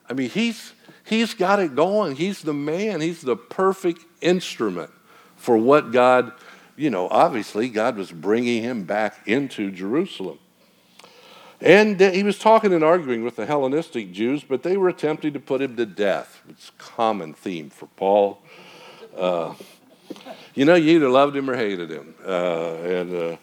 I 0.08 0.14
mean, 0.14 0.30
he's, 0.30 0.72
he's 1.04 1.34
got 1.34 1.60
it 1.60 1.76
going. 1.76 2.16
He's 2.16 2.40
the 2.40 2.54
man, 2.54 3.02
he's 3.02 3.20
the 3.20 3.36
perfect 3.36 4.00
instrument 4.22 4.90
for 5.36 5.58
what 5.58 5.92
God, 5.92 6.32
you 6.76 6.88
know, 6.88 7.08
obviously, 7.10 7.68
God 7.68 7.98
was 7.98 8.10
bringing 8.10 8.62
him 8.62 8.84
back 8.84 9.18
into 9.26 9.70
Jerusalem. 9.70 10.38
And 11.60 12.00
he 12.00 12.22
was 12.22 12.38
talking 12.38 12.72
and 12.72 12.84
arguing 12.84 13.24
with 13.24 13.36
the 13.36 13.46
Hellenistic 13.46 14.12
Jews, 14.12 14.42
but 14.42 14.62
they 14.62 14.76
were 14.76 14.88
attempting 14.88 15.32
to 15.32 15.40
put 15.40 15.62
him 15.62 15.76
to 15.76 15.86
death. 15.86 16.42
It's 16.48 16.68
a 16.68 16.82
common 16.82 17.32
theme 17.32 17.70
for 17.70 17.86
Paul. 17.96 18.42
Uh, 19.16 19.54
you 20.54 20.64
know, 20.64 20.74
you 20.74 20.96
either 20.96 21.08
loved 21.08 21.36
him 21.36 21.48
or 21.48 21.56
hated 21.56 21.90
him. 21.90 22.14
Uh, 22.24 22.74
and 22.74 23.14
uh, 23.14 23.36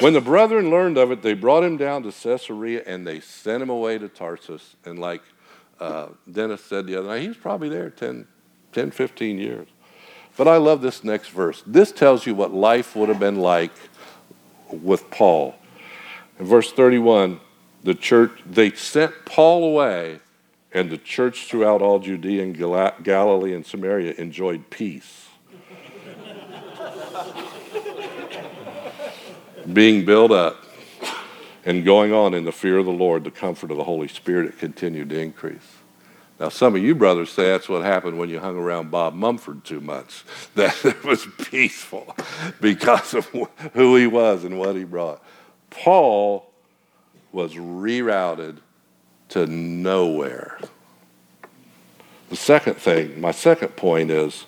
when 0.00 0.12
the 0.12 0.20
brethren 0.20 0.70
learned 0.70 0.98
of 0.98 1.10
it, 1.12 1.22
they 1.22 1.34
brought 1.34 1.64
him 1.64 1.76
down 1.76 2.02
to 2.02 2.12
Caesarea 2.12 2.82
and 2.86 3.06
they 3.06 3.20
sent 3.20 3.62
him 3.62 3.70
away 3.70 3.98
to 3.98 4.08
Tarsus. 4.08 4.76
And 4.84 4.98
like 4.98 5.22
uh, 5.80 6.08
Dennis 6.30 6.64
said 6.64 6.86
the 6.86 6.96
other 6.96 7.08
night, 7.08 7.22
he 7.22 7.28
was 7.28 7.36
probably 7.36 7.68
there 7.68 7.90
10, 7.90 8.26
10, 8.72 8.90
15 8.90 9.38
years. 9.38 9.68
But 10.36 10.46
I 10.46 10.56
love 10.56 10.82
this 10.82 11.02
next 11.02 11.28
verse. 11.30 11.62
This 11.66 11.90
tells 11.90 12.26
you 12.26 12.34
what 12.34 12.52
life 12.52 12.94
would 12.94 13.08
have 13.08 13.18
been 13.18 13.40
like 13.40 13.72
with 14.70 15.10
Paul. 15.10 15.54
In 16.38 16.46
verse 16.46 16.70
31, 16.70 17.40
the 17.82 17.94
church, 17.94 18.32
they 18.46 18.72
sent 18.72 19.24
Paul 19.24 19.64
away, 19.64 20.20
and 20.72 20.90
the 20.90 20.98
church 20.98 21.46
throughout 21.46 21.82
all 21.82 21.98
Judea 21.98 22.42
and 22.42 23.04
Galilee 23.04 23.54
and 23.54 23.64
Samaria 23.64 24.14
enjoyed 24.18 24.68
peace. 24.70 25.26
being 29.72 30.04
built 30.04 30.30
up 30.30 30.56
and 31.64 31.84
going 31.84 32.12
on 32.12 32.34
in 32.34 32.44
the 32.44 32.52
fear 32.52 32.78
of 32.78 32.86
the 32.86 32.92
Lord, 32.92 33.24
the 33.24 33.30
comfort 33.30 33.70
of 33.70 33.76
the 33.76 33.84
Holy 33.84 34.08
Spirit 34.08 34.48
it 34.48 34.58
continued 34.58 35.10
to 35.10 35.18
increase. 35.18 35.76
Now, 36.40 36.50
some 36.50 36.76
of 36.76 36.82
you 36.82 36.94
brothers 36.94 37.30
say 37.30 37.46
that's 37.46 37.68
what 37.68 37.82
happened 37.82 38.18
when 38.18 38.30
you 38.30 38.38
hung 38.38 38.56
around 38.56 38.90
Bob 38.90 39.14
Mumford 39.14 39.64
too 39.64 39.80
much, 39.80 40.24
that 40.54 40.84
it 40.84 41.02
was 41.04 41.26
peaceful 41.50 42.14
because 42.60 43.14
of 43.14 43.26
who 43.74 43.96
he 43.96 44.06
was 44.06 44.44
and 44.44 44.58
what 44.58 44.76
he 44.76 44.84
brought. 44.84 45.22
Paul 45.70 46.47
was 47.32 47.54
rerouted 47.54 48.58
to 49.30 49.46
nowhere. 49.46 50.58
The 52.30 52.36
second 52.36 52.74
thing, 52.74 53.20
my 53.20 53.30
second 53.30 53.76
point 53.76 54.10
is 54.10 54.44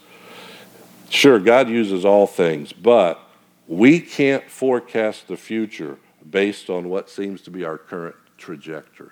sure, 1.09 1.39
God 1.39 1.69
uses 1.69 2.05
all 2.05 2.27
things, 2.27 2.73
but 2.73 3.21
we 3.67 4.01
can't 4.01 4.51
forecast 4.51 5.29
the 5.29 5.37
future 5.37 5.99
based 6.29 6.69
on 6.71 6.89
what 6.89 7.09
seems 7.09 7.43
to 7.43 7.51
be 7.51 7.65
our 7.65 7.79
current 7.79 8.17
trajectory. 8.37 9.11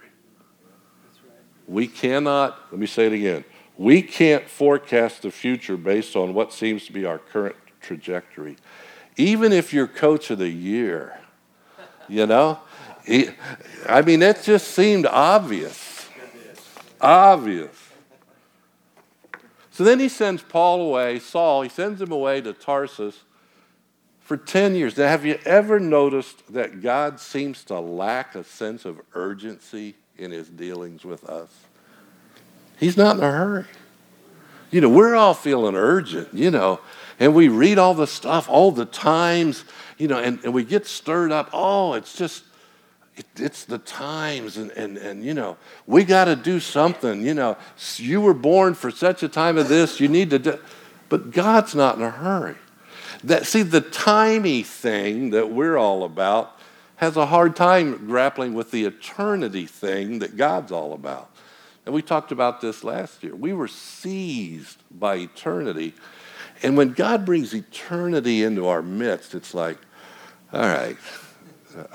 We 1.66 1.87
cannot, 1.87 2.58
let 2.70 2.80
me 2.80 2.87
say 2.87 3.06
it 3.06 3.12
again, 3.12 3.44
we 3.76 4.02
can't 4.02 4.48
forecast 4.48 5.22
the 5.22 5.30
future 5.30 5.76
based 5.76 6.16
on 6.16 6.34
what 6.34 6.52
seems 6.52 6.87
to 6.87 6.92
be 6.92 7.04
our 7.04 7.18
current 7.18 7.56
trajectory. 7.80 8.56
Even 9.16 9.52
if 9.52 9.72
you're 9.72 9.87
coach 9.87 10.30
of 10.30 10.38
the 10.38 10.48
year, 10.48 11.18
you 12.08 12.26
know, 12.26 12.58
I 13.09 14.03
mean, 14.03 14.21
that 14.21 14.43
just 14.43 14.69
seemed 14.69 15.07
obvious. 15.07 16.09
Obvious. 17.00 17.75
So 19.71 19.85
then 19.85 20.00
he 20.00 20.09
sends 20.09 20.43
Paul 20.43 20.83
away, 20.83 21.21
Saul, 21.21 21.62
he 21.62 21.69
sends 21.69 22.03
him 22.03 22.11
away 22.11 22.41
to 22.41 22.53
Tarsus 22.53 23.23
for 24.21 24.37
10 24.37 24.75
years. 24.75 24.97
Now, 24.97 25.09
have 25.09 25.25
you 25.25 25.38
ever 25.47 25.79
noticed 25.81 26.53
that 26.53 26.83
God 26.83 27.21
seems 27.21 27.65
to 27.65 27.79
lack 27.79 28.35
a 28.35 28.45
sense 28.45 28.85
of 28.85 29.00
urgency 29.15 29.95
in 30.19 30.33
his 30.33 30.49
dealings 30.49 31.05
with 31.05 31.25
us? 31.25 31.49
He's 32.79 32.97
not 32.97 33.17
in 33.17 33.23
a 33.23 33.31
hurry. 33.31 33.65
You 34.71 34.83
know, 34.83 34.88
we're 34.91 35.15
all 35.15 35.33
feeling 35.33 35.77
urgent, 35.77 36.35
you 36.35 36.50
know, 36.50 36.81
and 37.19 37.35
we 37.35 37.49
read 37.49 37.79
all 37.79 37.95
the 37.95 38.07
stuff 38.07 38.49
all 38.49 38.71
the 38.71 38.85
times, 38.85 39.65
you 39.97 40.09
know, 40.09 40.19
and, 40.19 40.41
and 40.45 40.53
we 40.53 40.62
get 40.62 40.87
stirred 40.87 41.33
up. 41.33 41.49
Oh, 41.53 41.95
it's 41.95 42.15
just, 42.15 42.45
it, 43.18 43.26
it's 43.37 43.64
the 43.64 43.78
times, 43.78 44.56
and, 44.56 44.70
and, 44.72 44.96
and 44.96 45.25
you 45.25 45.34
know, 45.34 45.56
we 45.87 46.04
got 46.04 46.26
to 46.26 46.37
do 46.37 46.60
something. 46.60 47.26
You 47.26 47.34
know, 47.34 47.56
you 47.96 48.20
were 48.20 48.34
born 48.34 48.75
for 48.75 48.90
such 48.90 49.22
a 49.22 49.28
time 49.28 49.58
of 49.58 49.68
this, 49.68 50.00
you 50.00 50.08
need 50.08 50.30
to 50.30 50.38
do. 50.38 50.58
But 51.08 51.32
God's 51.32 51.75
not 51.75 51.96
in 51.96 52.02
a 52.02 52.10
hurry. 52.10 52.56
That, 53.25 53.46
see, 53.46 53.62
the 53.62 53.80
timey 53.80 54.62
thing 54.62 55.30
that 55.30 55.50
we're 55.50 55.76
all 55.76 56.04
about 56.04 56.56
has 56.96 57.16
a 57.16 57.26
hard 57.26 57.56
time 57.56 58.06
grappling 58.06 58.54
with 58.54 58.70
the 58.70 58.84
eternity 58.84 59.66
thing 59.66 60.20
that 60.20 60.37
God's 60.37 60.70
all 60.70 60.92
about. 60.92 61.30
And 61.87 61.94
we 61.94 62.02
talked 62.02 62.32
about 62.32 62.60
this 62.60 62.84
last 62.84 63.22
year. 63.22 63.34
We 63.34 63.52
were 63.52 63.68
seized 63.68 64.82
by 64.90 65.16
eternity. 65.16 65.94
And 66.62 66.76
when 66.76 66.92
God 66.92 67.25
brings 67.25 67.54
eternity 67.54 68.42
into 68.42 68.68
our 68.68 68.82
midst, 68.82 69.34
it's 69.34 69.54
like, 69.54 69.78
all 70.52 70.60
right, 70.60 70.96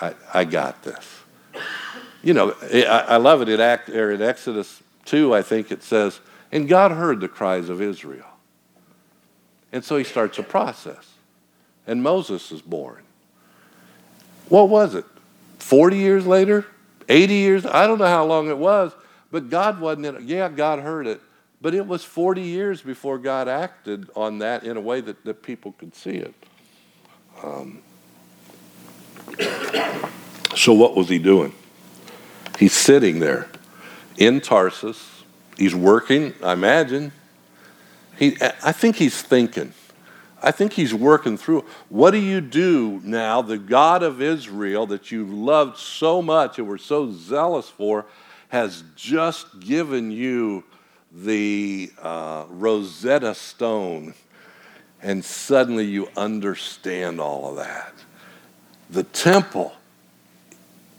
I, 0.01 0.13
I 0.33 0.45
got 0.45 0.83
this. 0.83 1.19
you 2.23 2.33
know, 2.33 2.55
I, 2.71 3.05
I 3.09 3.17
love 3.17 3.41
it. 3.41 3.49
In, 3.49 3.59
Act, 3.59 3.89
or 3.89 4.11
in 4.11 4.21
Exodus 4.21 4.81
2, 5.05 5.33
I 5.33 5.41
think 5.41 5.71
it 5.71 5.83
says, 5.83 6.19
and 6.51 6.67
God 6.67 6.91
heard 6.91 7.19
the 7.19 7.27
cries 7.27 7.69
of 7.69 7.81
Israel. 7.81 8.27
And 9.71 9.83
so 9.83 9.97
he 9.97 10.03
starts 10.03 10.37
a 10.37 10.43
process. 10.43 11.13
And 11.87 12.01
Moses 12.01 12.51
is 12.51 12.61
born. 12.61 13.03
What 14.49 14.69
was 14.69 14.95
it? 14.95 15.05
40 15.59 15.97
years 15.97 16.27
later? 16.27 16.65
80 17.09 17.33
years? 17.33 17.65
I 17.65 17.87
don't 17.87 17.97
know 17.97 18.05
how 18.05 18.25
long 18.25 18.49
it 18.49 18.57
was, 18.57 18.93
but 19.31 19.49
God 19.49 19.81
wasn't 19.81 20.05
in 20.05 20.15
it. 20.15 20.21
Yeah, 20.23 20.49
God 20.49 20.79
heard 20.79 21.07
it, 21.07 21.21
but 21.59 21.73
it 21.73 21.87
was 21.87 22.03
40 22.03 22.41
years 22.41 22.81
before 22.81 23.17
God 23.17 23.47
acted 23.47 24.09
on 24.15 24.39
that 24.39 24.63
in 24.63 24.77
a 24.77 24.81
way 24.81 25.01
that, 25.01 25.25
that 25.25 25.43
people 25.43 25.73
could 25.73 25.95
see 25.95 26.11
it. 26.17 26.33
Um, 27.41 27.81
so, 30.55 30.73
what 30.73 30.95
was 30.95 31.09
he 31.09 31.19
doing? 31.19 31.53
He's 32.59 32.73
sitting 32.73 33.19
there 33.19 33.49
in 34.17 34.41
Tarsus. 34.41 35.23
He's 35.57 35.75
working, 35.75 36.33
I 36.43 36.53
imagine. 36.53 37.11
He, 38.17 38.37
I 38.41 38.71
think 38.71 38.95
he's 38.95 39.21
thinking. 39.21 39.73
I 40.41 40.51
think 40.51 40.73
he's 40.73 40.93
working 40.93 41.37
through. 41.37 41.65
What 41.89 42.11
do 42.11 42.17
you 42.17 42.41
do 42.41 43.01
now? 43.03 43.41
The 43.41 43.57
God 43.57 44.03
of 44.03 44.21
Israel 44.21 44.85
that 44.87 45.11
you 45.11 45.25
loved 45.25 45.77
so 45.77 46.21
much 46.21 46.59
and 46.59 46.67
were 46.67 46.77
so 46.77 47.11
zealous 47.11 47.69
for 47.69 48.05
has 48.49 48.83
just 48.95 49.61
given 49.61 50.11
you 50.11 50.63
the 51.11 51.91
uh, 52.01 52.45
Rosetta 52.49 53.33
Stone, 53.35 54.15
and 55.01 55.23
suddenly 55.23 55.85
you 55.85 56.09
understand 56.17 57.21
all 57.21 57.49
of 57.49 57.55
that. 57.55 57.93
The 58.93 59.03
temple 59.03 59.73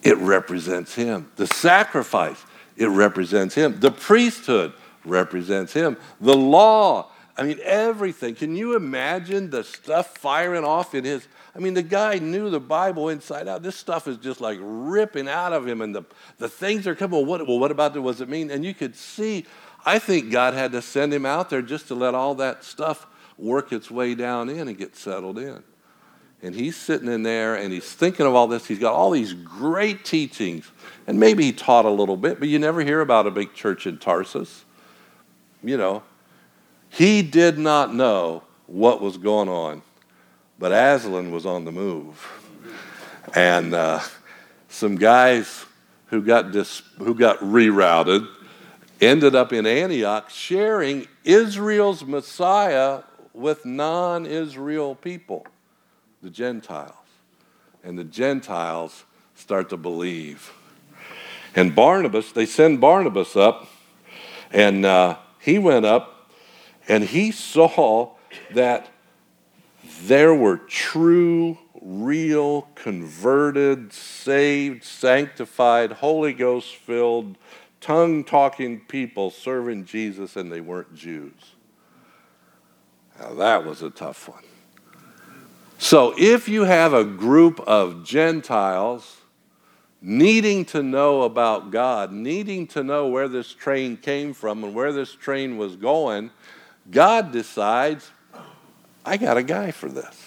it 0.02 0.18
represents 0.18 0.94
him. 0.94 1.30
The 1.36 1.46
sacrifice, 1.46 2.44
it 2.76 2.88
represents 2.88 3.54
him. 3.54 3.80
The 3.80 3.90
priesthood 3.90 4.72
represents 5.04 5.72
him. 5.72 5.96
The 6.20 6.36
law, 6.36 7.10
I 7.36 7.44
mean, 7.44 7.58
everything. 7.62 8.34
Can 8.34 8.56
you 8.56 8.76
imagine 8.76 9.48
the 9.50 9.64
stuff 9.64 10.18
firing 10.18 10.64
off 10.64 10.94
in 10.94 11.04
his? 11.04 11.26
I 11.54 11.60
mean, 11.60 11.74
the 11.74 11.82
guy 11.82 12.18
knew 12.18 12.50
the 12.50 12.60
Bible 12.60 13.10
inside 13.10 13.46
out. 13.46 13.62
This 13.62 13.76
stuff 13.76 14.08
is 14.08 14.18
just 14.18 14.40
like 14.40 14.58
ripping 14.60 15.28
out 15.28 15.52
of 15.52 15.66
him, 15.66 15.80
and 15.80 15.94
the, 15.94 16.02
the 16.38 16.48
things 16.48 16.86
are 16.88 16.96
coming. 16.96 17.16
Well, 17.20 17.24
what, 17.24 17.46
well, 17.46 17.60
what 17.60 17.70
about 17.70 17.94
it? 17.94 18.00
What 18.00 18.12
does 18.12 18.20
it 18.20 18.28
mean? 18.28 18.50
And 18.50 18.64
you 18.64 18.74
could 18.74 18.96
see, 18.96 19.46
I 19.86 20.00
think 20.00 20.32
God 20.32 20.52
had 20.52 20.72
to 20.72 20.82
send 20.82 21.14
him 21.14 21.24
out 21.24 21.48
there 21.48 21.62
just 21.62 21.88
to 21.88 21.94
let 21.94 22.14
all 22.14 22.34
that 22.34 22.64
stuff 22.64 23.06
work 23.38 23.72
its 23.72 23.88
way 23.88 24.16
down 24.16 24.50
in 24.50 24.66
and 24.68 24.76
get 24.76 24.96
settled 24.96 25.38
in. 25.38 25.62
And 26.44 26.54
he's 26.54 26.76
sitting 26.76 27.08
in 27.08 27.22
there 27.22 27.54
and 27.54 27.72
he's 27.72 27.90
thinking 27.90 28.26
of 28.26 28.34
all 28.34 28.46
this. 28.46 28.66
He's 28.66 28.78
got 28.78 28.92
all 28.92 29.10
these 29.10 29.32
great 29.32 30.04
teachings. 30.04 30.70
And 31.06 31.18
maybe 31.18 31.44
he 31.44 31.52
taught 31.52 31.86
a 31.86 31.90
little 31.90 32.18
bit, 32.18 32.38
but 32.38 32.48
you 32.48 32.58
never 32.58 32.82
hear 32.82 33.00
about 33.00 33.26
a 33.26 33.30
big 33.30 33.54
church 33.54 33.86
in 33.86 33.96
Tarsus. 33.96 34.66
You 35.62 35.78
know, 35.78 36.02
he 36.90 37.22
did 37.22 37.56
not 37.56 37.94
know 37.94 38.42
what 38.66 39.00
was 39.00 39.16
going 39.16 39.48
on, 39.48 39.80
but 40.58 40.70
Aslan 40.70 41.30
was 41.30 41.46
on 41.46 41.64
the 41.64 41.72
move. 41.72 42.30
And 43.34 43.72
uh, 43.72 44.00
some 44.68 44.96
guys 44.96 45.64
who 46.08 46.20
got, 46.20 46.52
dis- 46.52 46.82
who 46.98 47.14
got 47.14 47.38
rerouted 47.38 48.28
ended 49.00 49.34
up 49.34 49.54
in 49.54 49.64
Antioch 49.64 50.28
sharing 50.28 51.08
Israel's 51.24 52.04
Messiah 52.04 53.02
with 53.32 53.64
non 53.64 54.26
Israel 54.26 54.94
people 54.94 55.46
the 56.24 56.30
Gentiles. 56.30 56.94
And 57.84 57.98
the 57.98 58.04
Gentiles 58.04 59.04
start 59.34 59.68
to 59.68 59.76
believe. 59.76 60.52
And 61.54 61.74
Barnabas, 61.74 62.32
they 62.32 62.46
send 62.46 62.80
Barnabas 62.80 63.36
up, 63.36 63.68
and 64.50 64.84
uh, 64.84 65.18
he 65.38 65.58
went 65.58 65.84
up 65.84 66.30
and 66.88 67.04
he 67.04 67.30
saw 67.30 68.14
that 68.52 68.88
there 70.02 70.34
were 70.34 70.56
true, 70.56 71.58
real, 71.80 72.62
converted, 72.74 73.92
saved, 73.92 74.84
sanctified, 74.84 75.92
Holy 75.92 76.32
Ghost 76.32 76.74
filled, 76.74 77.36
tongue 77.80 78.24
talking 78.24 78.80
people 78.80 79.30
serving 79.30 79.84
Jesus, 79.84 80.36
and 80.36 80.50
they 80.50 80.60
weren't 80.60 80.94
Jews. 80.94 81.54
Now, 83.18 83.34
that 83.34 83.64
was 83.64 83.82
a 83.82 83.90
tough 83.90 84.28
one. 84.28 84.42
So 85.78 86.14
if 86.16 86.48
you 86.48 86.64
have 86.64 86.92
a 86.92 87.04
group 87.04 87.60
of 87.60 88.04
Gentiles 88.04 89.18
needing 90.00 90.64
to 90.66 90.82
know 90.82 91.22
about 91.22 91.70
God, 91.70 92.12
needing 92.12 92.66
to 92.68 92.82
know 92.82 93.08
where 93.08 93.28
this 93.28 93.52
train 93.52 93.96
came 93.96 94.34
from 94.34 94.62
and 94.62 94.74
where 94.74 94.92
this 94.92 95.12
train 95.12 95.56
was 95.56 95.76
going, 95.76 96.30
God 96.90 97.32
decides, 97.32 98.10
I 99.04 99.16
got 99.16 99.36
a 99.36 99.42
guy 99.42 99.70
for 99.70 99.88
this. 99.88 100.20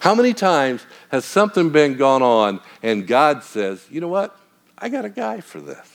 How 0.00 0.14
many 0.14 0.34
times 0.34 0.84
has 1.10 1.24
something 1.24 1.70
been 1.70 1.96
gone 1.96 2.22
on 2.22 2.60
and 2.82 3.06
God 3.06 3.42
says, 3.42 3.84
you 3.90 4.00
know 4.00 4.08
what? 4.08 4.36
I 4.76 4.88
got 4.88 5.04
a 5.04 5.10
guy 5.10 5.40
for 5.40 5.60
this. 5.60 5.92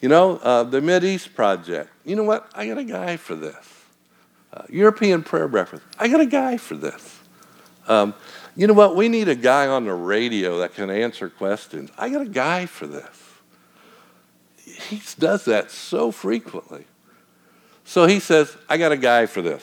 You 0.00 0.08
know, 0.08 0.36
uh, 0.36 0.62
the 0.64 1.04
East 1.04 1.34
Project. 1.34 1.90
You 2.04 2.16
know 2.16 2.22
what? 2.22 2.50
I 2.54 2.66
got 2.66 2.78
a 2.78 2.84
guy 2.84 3.16
for 3.16 3.34
this. 3.34 3.75
Uh, 4.56 4.62
European 4.70 5.22
Prayer 5.22 5.48
Breakfast. 5.48 5.82
I 5.98 6.08
got 6.08 6.20
a 6.20 6.26
guy 6.26 6.56
for 6.56 6.76
this. 6.76 7.20
Um, 7.88 8.14
you 8.54 8.66
know 8.66 8.72
what? 8.72 8.96
We 8.96 9.10
need 9.10 9.28
a 9.28 9.34
guy 9.34 9.66
on 9.66 9.84
the 9.84 9.92
radio 9.92 10.58
that 10.60 10.74
can 10.74 10.88
answer 10.88 11.28
questions. 11.28 11.90
I 11.98 12.08
got 12.08 12.22
a 12.22 12.28
guy 12.28 12.64
for 12.64 12.86
this. 12.86 13.22
He 14.64 15.02
does 15.18 15.44
that 15.44 15.70
so 15.70 16.10
frequently. 16.10 16.86
So 17.84 18.06
he 18.06 18.18
says, 18.18 18.56
I 18.66 18.78
got 18.78 18.92
a 18.92 18.96
guy 18.96 19.26
for 19.26 19.42
this. 19.42 19.62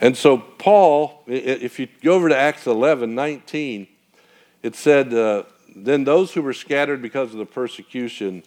And 0.00 0.16
so 0.16 0.38
Paul, 0.38 1.24
if 1.26 1.80
you 1.80 1.88
go 2.00 2.14
over 2.14 2.28
to 2.28 2.36
Acts 2.36 2.68
11, 2.68 3.12
19, 3.12 3.88
it 4.62 4.76
said, 4.76 5.12
uh, 5.12 5.42
Then 5.74 6.04
those 6.04 6.32
who 6.32 6.42
were 6.42 6.52
scattered 6.52 7.02
because 7.02 7.32
of 7.32 7.38
the 7.38 7.46
persecution 7.46 8.44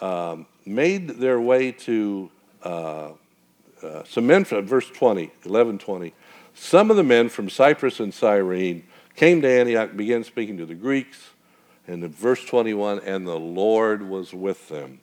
um, 0.00 0.46
made 0.66 1.10
their 1.10 1.40
way 1.40 1.70
to 1.70 2.30
uh, 2.64 3.10
uh, 3.84 4.04
some 4.04 4.26
men 4.26 4.44
from 4.44 4.66
verse 4.66 4.88
20, 4.88 5.30
11 5.44 5.78
20. 5.78 6.14
Some 6.54 6.90
of 6.90 6.96
the 6.96 7.02
men 7.02 7.28
from 7.28 7.50
Cyprus 7.50 8.00
and 8.00 8.14
Cyrene 8.14 8.84
came 9.16 9.42
to 9.42 9.48
Antioch, 9.48 9.96
began 9.96 10.24
speaking 10.24 10.56
to 10.58 10.66
the 10.66 10.74
Greeks. 10.74 11.30
And 11.86 12.02
in 12.02 12.10
verse 12.10 12.44
21, 12.44 13.00
and 13.00 13.26
the 13.26 13.38
Lord 13.38 14.08
was 14.08 14.32
with 14.32 14.68
them. 14.68 15.00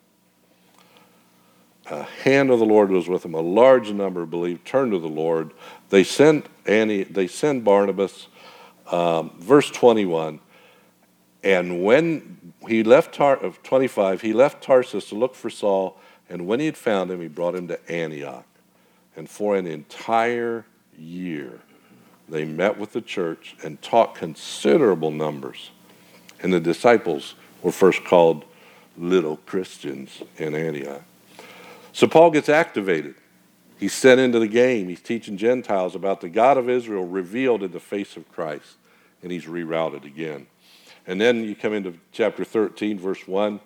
A 1.90 2.04
hand 2.04 2.50
of 2.50 2.60
the 2.60 2.66
Lord 2.66 2.90
was 2.90 3.08
with 3.08 3.24
them. 3.24 3.34
A 3.34 3.42
large 3.42 3.92
number 3.92 4.26
believed, 4.26 4.66
turned 4.66 4.92
to 4.94 5.00
the 5.00 5.08
Lord. 5.08 5.52
They 5.90 6.04
sent 6.04 6.48
Annie, 6.66 7.04
they 7.04 7.28
sent 7.28 7.64
Barnabas. 7.64 8.28
Um, 8.92 9.32
verse 9.40 9.70
21. 9.70 10.40
And 11.44 11.84
when 11.84 12.54
he 12.68 12.84
left 12.84 13.16
Tar- 13.16 13.38
of 13.38 13.62
25, 13.64 14.22
he 14.22 14.34
left 14.34 14.64
Tarsus 14.64 15.10
to 15.10 15.16
look 15.16 15.34
for 15.34 15.50
Saul, 15.50 15.98
and 16.30 16.46
when 16.48 16.60
he 16.60 16.66
had 16.66 16.78
found 16.78 17.10
him, 17.10 17.22
he 17.22 17.28
brought 17.28 17.56
him 17.56 17.68
to 17.68 17.92
Antioch. 17.92 18.46
And 19.16 19.30
for 19.30 19.56
an 19.56 19.68
entire 19.68 20.66
year, 20.98 21.60
they 22.30 22.46
met 22.46 22.78
with 22.78 22.94
the 22.94 23.02
church 23.02 23.56
and 23.64 23.82
taught 23.82 24.16
considerable 24.16 25.12
numbers. 25.12 25.72
And 26.42 26.54
the 26.54 26.60
disciples 26.60 27.36
were 27.62 27.72
first 27.72 28.04
called 28.06 28.46
little 28.98 29.38
Christians 29.38 30.24
in 30.38 30.56
Antioch. 30.56 31.04
So 31.94 32.08
Paul 32.08 32.32
gets 32.32 32.50
activated. 32.50 33.16
He's 33.80 33.94
sent 33.94 34.20
into 34.20 34.40
the 34.40 34.48
game. 34.48 34.88
He's 34.88 35.02
teaching 35.02 35.38
Gentiles 35.38 35.96
about 35.96 36.22
the 36.22 36.30
God 36.30 36.58
of 36.58 36.70
Israel 36.70 37.06
revealed 37.06 37.64
in 37.64 37.72
the 37.72 37.80
face 37.80 38.16
of 38.16 38.32
Christ. 38.32 38.76
And 39.24 39.32
he's 39.32 39.46
rerouted 39.46 40.06
again. 40.06 40.48
And 41.06 41.20
then 41.20 41.44
you 41.44 41.56
come 41.56 41.74
into 41.74 41.96
chapter 42.12 42.46
13, 42.46 43.00
verse 43.00 43.28
1. 43.28 43.60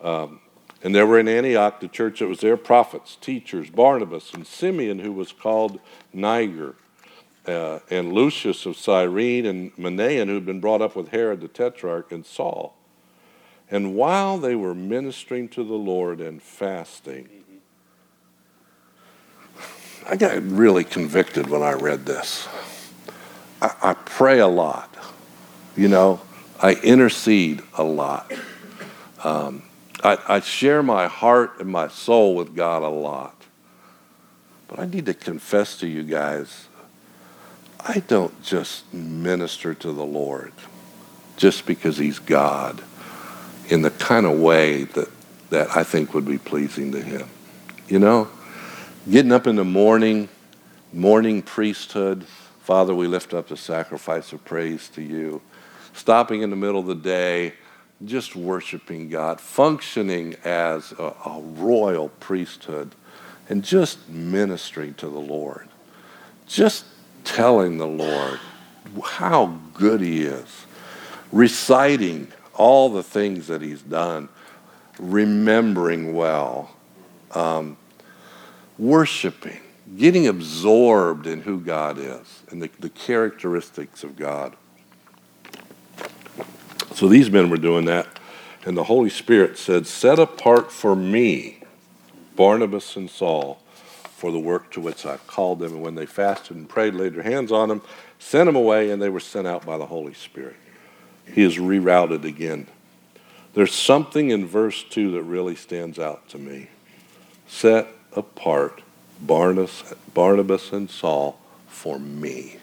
Um, 0.00 0.40
and 0.82 0.94
there 0.94 1.06
were 1.06 1.18
in 1.18 1.28
Antioch, 1.28 1.80
the 1.80 1.88
church 1.88 2.20
that 2.20 2.28
was 2.28 2.40
there, 2.40 2.56
prophets, 2.56 3.16
teachers, 3.20 3.70
Barnabas, 3.70 4.32
and 4.34 4.46
Simeon, 4.46 4.98
who 4.98 5.12
was 5.12 5.32
called 5.32 5.80
Niger, 6.12 6.74
uh, 7.46 7.80
and 7.90 8.12
Lucius 8.12 8.66
of 8.66 8.76
Cyrene, 8.76 9.46
and 9.46 9.74
Manaen, 9.76 10.26
who 10.26 10.34
had 10.34 10.46
been 10.46 10.60
brought 10.60 10.82
up 10.82 10.94
with 10.94 11.08
Herod 11.08 11.40
the 11.40 11.48
Tetrarch, 11.48 12.12
and 12.12 12.26
Saul. 12.26 12.76
And 13.70 13.94
while 13.94 14.38
they 14.38 14.54
were 14.54 14.74
ministering 14.74 15.48
to 15.50 15.64
the 15.64 15.74
Lord 15.74 16.20
and 16.20 16.42
fasting, 16.42 17.28
I 20.08 20.14
got 20.16 20.40
really 20.42 20.84
convicted 20.84 21.48
when 21.48 21.62
I 21.62 21.72
read 21.72 22.06
this. 22.06 22.46
I, 23.60 23.74
I 23.82 23.94
pray 23.94 24.38
a 24.38 24.46
lot, 24.46 24.94
you 25.76 25.88
know, 25.88 26.20
I 26.62 26.74
intercede 26.74 27.62
a 27.76 27.82
lot. 27.82 28.32
Um, 29.24 29.62
I, 30.06 30.36
I 30.36 30.40
share 30.40 30.82
my 30.82 31.08
heart 31.08 31.60
and 31.60 31.68
my 31.68 31.88
soul 31.88 32.36
with 32.36 32.54
God 32.54 32.82
a 32.82 32.88
lot. 32.88 33.34
But 34.68 34.78
I 34.78 34.86
need 34.86 35.06
to 35.06 35.14
confess 35.14 35.78
to 35.78 35.88
you 35.88 36.04
guys, 36.04 36.68
I 37.80 38.00
don't 38.00 38.42
just 38.42 38.92
minister 38.94 39.74
to 39.74 39.92
the 39.92 40.04
Lord 40.04 40.52
just 41.36 41.66
because 41.66 41.98
He's 41.98 42.18
God. 42.20 42.82
in 43.68 43.82
the 43.82 43.90
kind 43.90 44.26
of 44.26 44.38
way 44.38 44.84
that, 44.84 45.08
that 45.50 45.76
I 45.76 45.82
think 45.82 46.14
would 46.14 46.26
be 46.26 46.38
pleasing 46.38 46.92
to 46.92 47.00
Him. 47.02 47.28
You 47.88 47.98
know, 47.98 48.28
getting 49.10 49.32
up 49.32 49.46
in 49.46 49.56
the 49.56 49.64
morning, 49.64 50.28
morning 50.92 51.42
priesthood, 51.42 52.24
Father, 52.62 52.94
we 52.94 53.06
lift 53.06 53.34
up 53.34 53.48
the 53.48 53.56
sacrifice 53.56 54.32
of 54.32 54.44
praise 54.44 54.88
to 54.90 55.02
you. 55.02 55.40
Stopping 55.94 56.42
in 56.42 56.50
the 56.50 56.56
middle 56.56 56.80
of 56.80 56.86
the 56.86 56.94
day, 56.94 57.54
just 58.04 58.36
worshiping 58.36 59.08
God, 59.08 59.40
functioning 59.40 60.36
as 60.44 60.92
a, 60.92 61.14
a 61.24 61.40
royal 61.40 62.10
priesthood, 62.20 62.94
and 63.48 63.64
just 63.64 64.08
ministering 64.08 64.94
to 64.94 65.08
the 65.08 65.18
Lord. 65.18 65.68
Just 66.46 66.84
telling 67.24 67.78
the 67.78 67.86
Lord 67.86 68.38
how 69.02 69.58
good 69.74 70.00
He 70.00 70.22
is, 70.22 70.66
reciting 71.32 72.28
all 72.54 72.90
the 72.90 73.02
things 73.02 73.46
that 73.46 73.62
He's 73.62 73.82
done, 73.82 74.28
remembering 74.98 76.14
well, 76.14 76.70
um, 77.32 77.76
worshiping, 78.78 79.60
getting 79.96 80.26
absorbed 80.26 81.26
in 81.26 81.40
who 81.40 81.60
God 81.60 81.98
is 81.98 82.42
and 82.50 82.62
the, 82.62 82.70
the 82.78 82.90
characteristics 82.90 84.04
of 84.04 84.16
God. 84.16 84.56
So 86.94 87.08
these 87.08 87.30
men 87.30 87.50
were 87.50 87.56
doing 87.56 87.84
that, 87.86 88.06
and 88.64 88.76
the 88.76 88.84
Holy 88.84 89.10
Spirit 89.10 89.58
said, 89.58 89.86
Set 89.86 90.18
apart 90.18 90.72
for 90.72 90.96
me 90.96 91.58
Barnabas 92.36 92.96
and 92.96 93.10
Saul 93.10 93.58
for 94.16 94.32
the 94.32 94.38
work 94.38 94.70
to 94.72 94.80
which 94.80 95.04
I've 95.04 95.26
called 95.26 95.58
them. 95.58 95.74
And 95.74 95.82
when 95.82 95.94
they 95.94 96.06
fasted 96.06 96.56
and 96.56 96.68
prayed, 96.68 96.94
laid 96.94 97.14
their 97.14 97.22
hands 97.22 97.52
on 97.52 97.68
them, 97.68 97.82
sent 98.18 98.46
them 98.46 98.56
away, 98.56 98.90
and 98.90 99.00
they 99.00 99.08
were 99.08 99.20
sent 99.20 99.46
out 99.46 99.66
by 99.66 99.76
the 99.76 99.86
Holy 99.86 100.14
Spirit. 100.14 100.56
He 101.32 101.42
is 101.42 101.56
rerouted 101.58 102.24
again. 102.24 102.66
There's 103.54 103.74
something 103.74 104.30
in 104.30 104.46
verse 104.46 104.84
2 104.84 105.12
that 105.12 105.22
really 105.22 105.56
stands 105.56 105.98
out 105.98 106.28
to 106.30 106.38
me. 106.38 106.68
Set 107.46 107.88
apart 108.12 108.82
Barnabas, 109.20 109.94
Barnabas 110.12 110.72
and 110.72 110.90
Saul 110.90 111.38
for 111.66 111.98
me. 111.98 112.58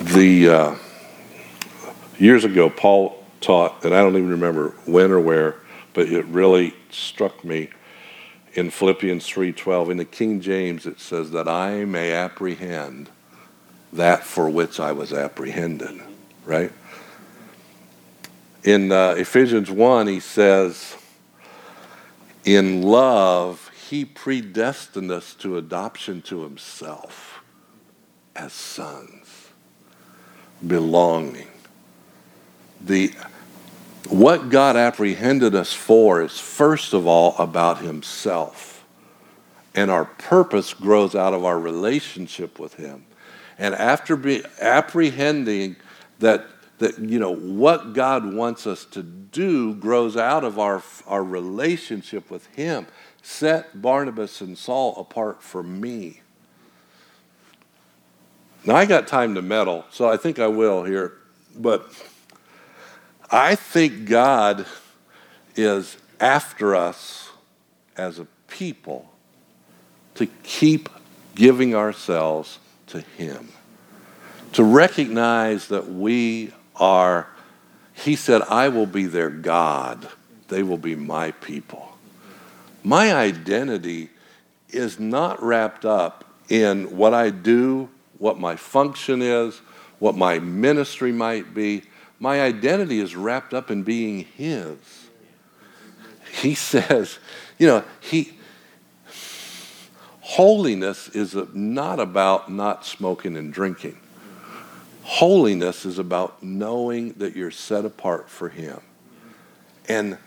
The 0.00 0.48
uh, 0.48 0.76
years 2.18 2.44
ago, 2.46 2.70
Paul 2.70 3.22
taught, 3.42 3.84
and 3.84 3.94
I 3.94 4.00
don't 4.00 4.16
even 4.16 4.30
remember 4.30 4.70
when 4.86 5.12
or 5.12 5.20
where, 5.20 5.56
but 5.92 6.08
it 6.08 6.24
really 6.24 6.74
struck 6.90 7.44
me 7.44 7.68
in 8.54 8.70
Philippians 8.70 9.26
3:12 9.28 9.90
in 9.90 9.96
the 9.98 10.06
King 10.06 10.40
James 10.40 10.86
it 10.86 11.00
says 11.00 11.32
that 11.32 11.48
I 11.48 11.84
may 11.84 12.12
apprehend 12.14 13.10
that 13.92 14.24
for 14.24 14.48
which 14.48 14.80
I 14.80 14.92
was 14.92 15.12
apprehended, 15.12 16.00
right? 16.46 16.72
In 18.64 18.90
uh, 18.92 19.10
Ephesians 19.18 19.70
1 19.70 20.06
he 20.06 20.20
says 20.20 20.96
in 22.46 22.80
love 22.80 23.70
he 23.90 24.06
predestined 24.06 25.10
us 25.10 25.34
to 25.34 25.58
adoption 25.58 26.22
to 26.22 26.42
himself 26.42 27.42
as 28.34 28.54
sons 28.54 29.19
belonging 30.66 31.46
the 32.80 33.12
what 34.08 34.48
God 34.48 34.76
apprehended 34.76 35.54
us 35.54 35.72
for 35.72 36.22
is 36.22 36.38
first 36.38 36.94
of 36.94 37.06
all 37.06 37.36
about 37.38 37.78
Himself. 37.78 38.84
And 39.72 39.88
our 39.88 40.04
purpose 40.04 40.74
grows 40.74 41.14
out 41.14 41.32
of 41.32 41.44
our 41.44 41.58
relationship 41.60 42.58
with 42.58 42.74
Him. 42.74 43.06
And 43.56 43.72
after 43.72 44.16
be, 44.16 44.42
apprehending 44.60 45.76
that, 46.18 46.44
that, 46.78 46.98
you 46.98 47.20
know, 47.20 47.34
what 47.34 47.92
God 47.92 48.34
wants 48.34 48.66
us 48.66 48.84
to 48.86 49.02
do 49.02 49.74
grows 49.74 50.16
out 50.16 50.42
of 50.42 50.58
our, 50.58 50.82
our 51.06 51.22
relationship 51.22 52.30
with 52.30 52.46
Him. 52.56 52.88
Set 53.22 53.80
Barnabas 53.80 54.40
and 54.40 54.58
Saul 54.58 54.96
apart 54.96 55.40
for 55.40 55.62
me. 55.62 56.22
Now, 58.64 58.76
I 58.76 58.84
got 58.84 59.06
time 59.06 59.34
to 59.36 59.42
meddle, 59.42 59.84
so 59.90 60.08
I 60.08 60.16
think 60.16 60.38
I 60.38 60.46
will 60.48 60.84
here. 60.84 61.14
But 61.56 61.90
I 63.30 63.54
think 63.54 64.06
God 64.06 64.66
is 65.56 65.96
after 66.18 66.76
us 66.76 67.30
as 67.96 68.18
a 68.18 68.26
people 68.48 69.10
to 70.14 70.26
keep 70.42 70.88
giving 71.34 71.74
ourselves 71.74 72.58
to 72.88 73.00
Him, 73.00 73.48
to 74.52 74.62
recognize 74.64 75.68
that 75.68 75.90
we 75.90 76.52
are, 76.76 77.28
He 77.94 78.16
said, 78.16 78.42
I 78.42 78.68
will 78.68 78.86
be 78.86 79.06
their 79.06 79.30
God, 79.30 80.08
they 80.48 80.62
will 80.62 80.76
be 80.76 80.96
my 80.96 81.30
people. 81.32 81.96
My 82.82 83.14
identity 83.14 84.10
is 84.68 84.98
not 84.98 85.42
wrapped 85.42 85.84
up 85.84 86.24
in 86.48 86.96
what 86.96 87.14
I 87.14 87.30
do, 87.30 87.88
what 88.20 88.38
my 88.38 88.54
function 88.54 89.22
is, 89.22 89.58
what 89.98 90.14
my 90.14 90.38
ministry 90.38 91.10
might 91.10 91.52
be. 91.52 91.82
My 92.20 92.42
identity 92.42 93.00
is 93.00 93.16
wrapped 93.16 93.52
up 93.52 93.70
in 93.70 93.82
being 93.82 94.20
His. 94.36 94.76
He 96.30 96.54
says, 96.54 97.18
you 97.58 97.66
know, 97.66 97.84
He. 98.00 98.34
Holiness 100.20 101.08
is 101.08 101.34
not 101.52 101.98
about 101.98 102.52
not 102.52 102.86
smoking 102.86 103.36
and 103.36 103.52
drinking. 103.52 103.98
Holiness 105.02 105.84
is 105.84 105.98
about 105.98 106.40
knowing 106.40 107.14
that 107.14 107.34
you're 107.34 107.50
set 107.50 107.84
apart 107.84 108.28
for 108.28 108.48
Him. 108.48 108.80
And 109.88 110.18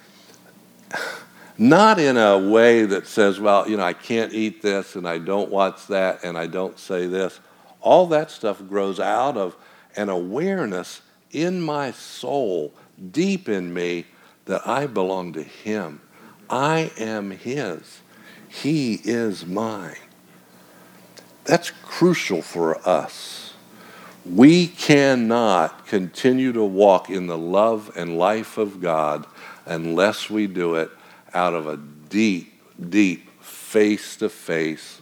not 1.57 1.99
in 1.99 2.17
a 2.17 2.37
way 2.37 2.85
that 2.85 3.07
says, 3.07 3.39
well, 3.39 3.69
you 3.69 3.77
know, 3.77 3.83
I 3.83 3.93
can't 3.93 4.33
eat 4.33 4.61
this 4.61 4.95
and 4.95 5.07
I 5.07 5.19
don't 5.19 5.49
watch 5.49 5.87
that 5.87 6.23
and 6.23 6.37
I 6.37 6.47
don't 6.47 6.77
say 6.77 7.05
this. 7.05 7.39
All 7.83 8.07
that 8.07 8.31
stuff 8.31 8.65
grows 8.67 8.99
out 8.99 9.37
of 9.37 9.55
an 9.95 10.09
awareness 10.09 11.01
in 11.31 11.61
my 11.61 11.91
soul, 11.91 12.73
deep 13.11 13.49
in 13.49 13.73
me, 13.73 14.05
that 14.45 14.65
I 14.65 14.87
belong 14.87 15.33
to 15.33 15.43
Him. 15.43 16.01
I 16.49 16.91
am 16.97 17.31
His. 17.31 17.99
He 18.47 18.95
is 19.03 19.45
mine. 19.45 19.97
That's 21.43 21.71
crucial 21.71 22.41
for 22.41 22.77
us. 22.87 23.53
We 24.25 24.67
cannot 24.67 25.85
continue 25.87 26.53
to 26.53 26.63
walk 26.63 27.09
in 27.09 27.27
the 27.27 27.37
love 27.37 27.91
and 27.97 28.17
life 28.17 28.57
of 28.57 28.79
God 28.79 29.25
unless 29.65 30.29
we 30.29 30.47
do 30.47 30.75
it 30.75 30.89
out 31.33 31.53
of 31.53 31.67
a 31.67 31.77
deep, 31.77 32.53
deep, 32.89 33.29
face 33.41 34.15
to 34.17 34.29
face, 34.29 35.01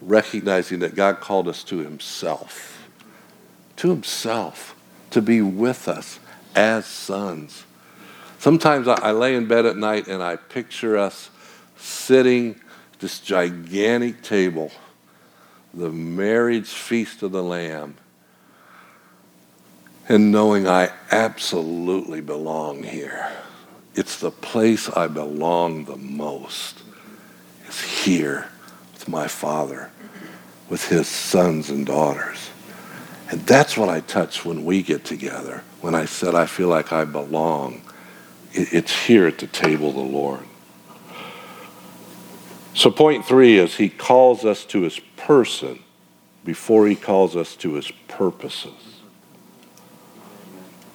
recognizing 0.00 0.80
that 0.80 0.94
God 0.94 1.20
called 1.20 1.48
us 1.48 1.62
to 1.64 1.78
Himself. 1.78 2.88
To 3.76 3.90
Himself 3.90 4.74
to 5.10 5.20
be 5.20 5.42
with 5.42 5.88
us 5.88 6.18
as 6.54 6.86
sons. 6.86 7.64
Sometimes 8.38 8.88
I, 8.88 8.94
I 8.94 9.10
lay 9.12 9.34
in 9.34 9.46
bed 9.46 9.66
at 9.66 9.76
night 9.76 10.06
and 10.06 10.22
I 10.22 10.36
picture 10.36 10.96
us 10.96 11.30
sitting 11.76 12.60
this 13.00 13.18
gigantic 13.18 14.22
table, 14.22 14.70
the 15.74 15.90
marriage 15.90 16.68
feast 16.68 17.22
of 17.22 17.32
the 17.32 17.42
Lamb, 17.42 17.96
and 20.08 20.32
knowing 20.32 20.66
I 20.66 20.90
absolutely 21.10 22.20
belong 22.20 22.82
here. 22.82 23.30
It's 23.94 24.18
the 24.18 24.30
place 24.30 24.88
I 24.88 25.06
belong 25.06 25.84
the 25.84 25.96
most. 25.96 26.78
It's 27.66 28.04
here 28.04 28.48
with 29.00 29.08
my 29.08 29.26
Father, 29.26 29.90
with 30.68 30.88
his 30.88 31.08
sons 31.08 31.70
and 31.70 31.86
daughters. 31.86 32.50
And 33.30 33.40
that's 33.46 33.74
what 33.74 33.88
I 33.88 34.00
touch 34.00 34.44
when 34.44 34.64
we 34.64 34.82
get 34.82 35.06
together. 35.06 35.62
When 35.80 35.94
I 35.94 36.04
said 36.04 36.34
I 36.34 36.44
feel 36.44 36.68
like 36.68 36.92
I 36.92 37.06
belong, 37.06 37.80
it's 38.52 39.06
here 39.06 39.26
at 39.26 39.38
the 39.38 39.46
table 39.46 39.88
of 39.88 39.94
the 39.94 40.00
Lord. 40.02 40.42
So, 42.74 42.90
point 42.90 43.24
three 43.24 43.56
is 43.58 43.76
he 43.76 43.88
calls 43.88 44.44
us 44.44 44.64
to 44.66 44.82
his 44.82 44.98
person 45.16 45.78
before 46.44 46.86
he 46.86 46.94
calls 46.94 47.36
us 47.36 47.56
to 47.56 47.74
his 47.74 47.90
purposes. 48.06 49.00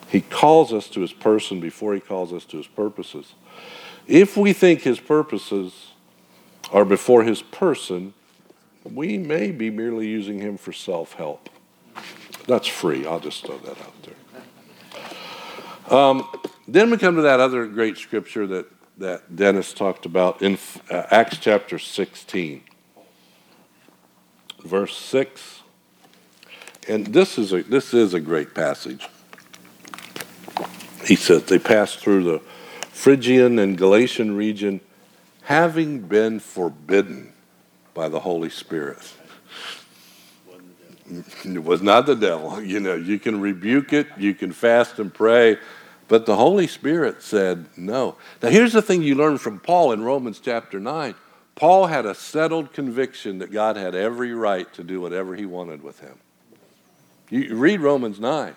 He 0.10 0.22
calls 0.22 0.72
us 0.72 0.88
to 0.89 1.02
his 1.02 1.12
person 1.12 1.60
before 1.60 1.96
he 1.96 2.00
calls 2.00 2.32
us 2.32 2.46
to 2.46 2.58
his 2.58 2.68
purposes. 2.68 3.34
If 4.08 4.38
we 4.38 4.54
think 4.54 4.82
his 4.82 5.00
purposes 5.00 5.91
are 6.76 6.86
before 6.86 7.24
his 7.24 7.42
person, 7.42 8.14
we 8.84 9.18
may 9.18 9.50
be 9.50 9.70
merely 9.70 10.08
using 10.08 10.40
him 10.40 10.58
for 10.58 10.74
self 10.74 11.14
help. 11.14 11.50
That's 12.48 12.68
free. 12.68 13.08
I'll 13.08 13.22
just 13.22 13.46
throw 13.46 13.58
that 13.60 13.78
out 13.80 13.94
there. 14.04 15.98
Um, 15.98 16.28
then 16.68 16.92
we 16.92 16.98
come 16.98 17.16
to 17.16 17.22
that 17.22 17.40
other 17.40 17.66
great 17.66 17.98
scripture 17.98 18.46
that, 18.48 18.68
that 18.98 19.36
Dennis 19.38 19.74
talked 19.74 20.06
about 20.06 20.42
in 20.42 20.58
uh, 20.92 21.04
Acts 21.12 21.38
chapter 21.38 21.80
16, 21.80 22.62
verse 24.66 24.98
6 24.98 25.62
And 26.90 27.08
this 27.08 27.38
is 27.38 27.54
a, 27.54 27.64
this 27.64 27.94
is 27.94 28.14
a 28.14 28.20
great 28.20 28.54
passage. 28.54 29.08
He 31.06 31.16
says 31.16 31.46
they 31.46 31.60
passed 31.60 32.00
through 32.00 32.26
the 32.26 32.40
Phrygian 32.90 33.60
and 33.60 33.78
Galatian 33.78 34.36
region, 34.36 34.82
having 35.46 36.00
been 36.00 36.40
forbidden 36.40 37.32
by 37.94 38.10
the 38.10 38.20
Holy 38.20 38.50
Spirit. 38.50 39.14
It 41.08 41.64
was 41.64 41.82
not 41.82 42.08
the 42.08 42.16
devil. 42.16 42.62
You 42.66 42.80
know, 42.80 42.96
you 42.96 43.20
can 43.20 43.40
rebuke 43.40 43.94
it, 43.94 44.08
you 44.18 44.34
can 44.34 44.52
fast 44.52 44.98
and 45.00 45.14
pray, 45.14 45.58
but 46.08 46.26
the 46.26 46.36
Holy 46.36 46.68
Spirit 46.68 47.22
said 47.22 47.68
no. 47.78 48.16
Now, 48.42 48.50
here's 48.50 48.74
the 48.74 48.82
thing 48.82 49.04
you 49.04 49.16
learn 49.16 49.38
from 49.38 49.60
Paul 49.60 49.92
in 49.92 50.04
Romans 50.04 50.40
chapter 50.40 50.80
9. 50.80 51.14
Paul 51.54 51.86
had 51.88 52.06
a 52.06 52.16
settled 52.16 52.74
conviction 52.74 53.40
that 53.40 53.52
God 53.52 53.78
had 53.78 53.96
every 53.96 54.34
right 54.34 54.72
to 54.74 54.84
do 54.84 55.00
whatever 55.00 55.36
he 55.36 55.46
wanted 55.46 55.84
with 55.84 56.00
him. 56.00 56.18
You 57.30 57.56
read 57.56 57.82
Romans 57.82 58.20
9. 58.20 58.56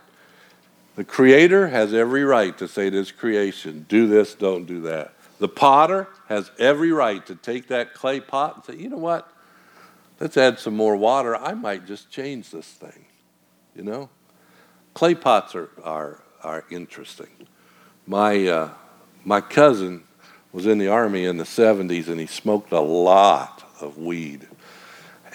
The 0.96 1.04
Creator 1.04 1.68
has 1.68 1.94
every 1.94 2.24
right 2.24 2.56
to 2.58 2.66
say 2.66 2.90
to 2.90 2.96
His 2.96 3.12
creation, 3.12 3.86
do 3.88 4.08
this, 4.08 4.34
don't 4.34 4.64
do 4.64 4.80
that. 4.80 5.12
The 5.38 5.48
potter 5.48 6.08
has 6.28 6.50
every 6.58 6.92
right 6.92 7.24
to 7.26 7.34
take 7.34 7.68
that 7.68 7.94
clay 7.94 8.20
pot 8.20 8.56
and 8.56 8.64
say, 8.64 8.82
you 8.82 8.88
know 8.88 8.96
what? 8.96 9.30
Let's 10.20 10.36
add 10.36 10.58
some 10.58 10.74
more 10.74 10.96
water. 10.96 11.36
I 11.36 11.54
might 11.54 11.86
just 11.86 12.10
change 12.10 12.50
this 12.50 12.66
thing. 12.66 13.06
You 13.76 13.84
know? 13.84 14.10
Clay 14.94 15.14
pots 15.14 15.54
are, 15.54 15.70
are, 15.84 16.22
are 16.42 16.64
interesting. 16.70 17.30
My, 18.06 18.46
uh, 18.46 18.70
my 19.24 19.40
cousin 19.40 20.02
was 20.52 20.66
in 20.66 20.78
the 20.78 20.88
Army 20.88 21.24
in 21.24 21.36
the 21.36 21.44
70s 21.44 22.08
and 22.08 22.18
he 22.18 22.26
smoked 22.26 22.72
a 22.72 22.80
lot 22.80 23.62
of 23.80 23.96
weed. 23.96 24.48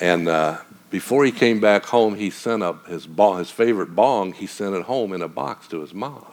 And 0.02 0.28
uh, 0.28 0.58
before 0.89 1.24
he 1.24 1.32
came 1.32 1.62
back 1.62 1.86
home, 1.86 2.16
he 2.16 2.30
sent 2.30 2.62
up 2.62 2.88
his, 2.88 3.08
bong, 3.08 3.39
his 3.39 3.52
favorite 3.52 3.96
bong, 3.96 4.34
he 4.34 4.48
sent 4.48 4.76
it 4.76 4.84
home 4.84 5.13
in 5.13 5.22
a 5.22 5.30
box 5.30 5.68
to 5.70 5.80
his 5.80 5.94
mom. 5.94 6.33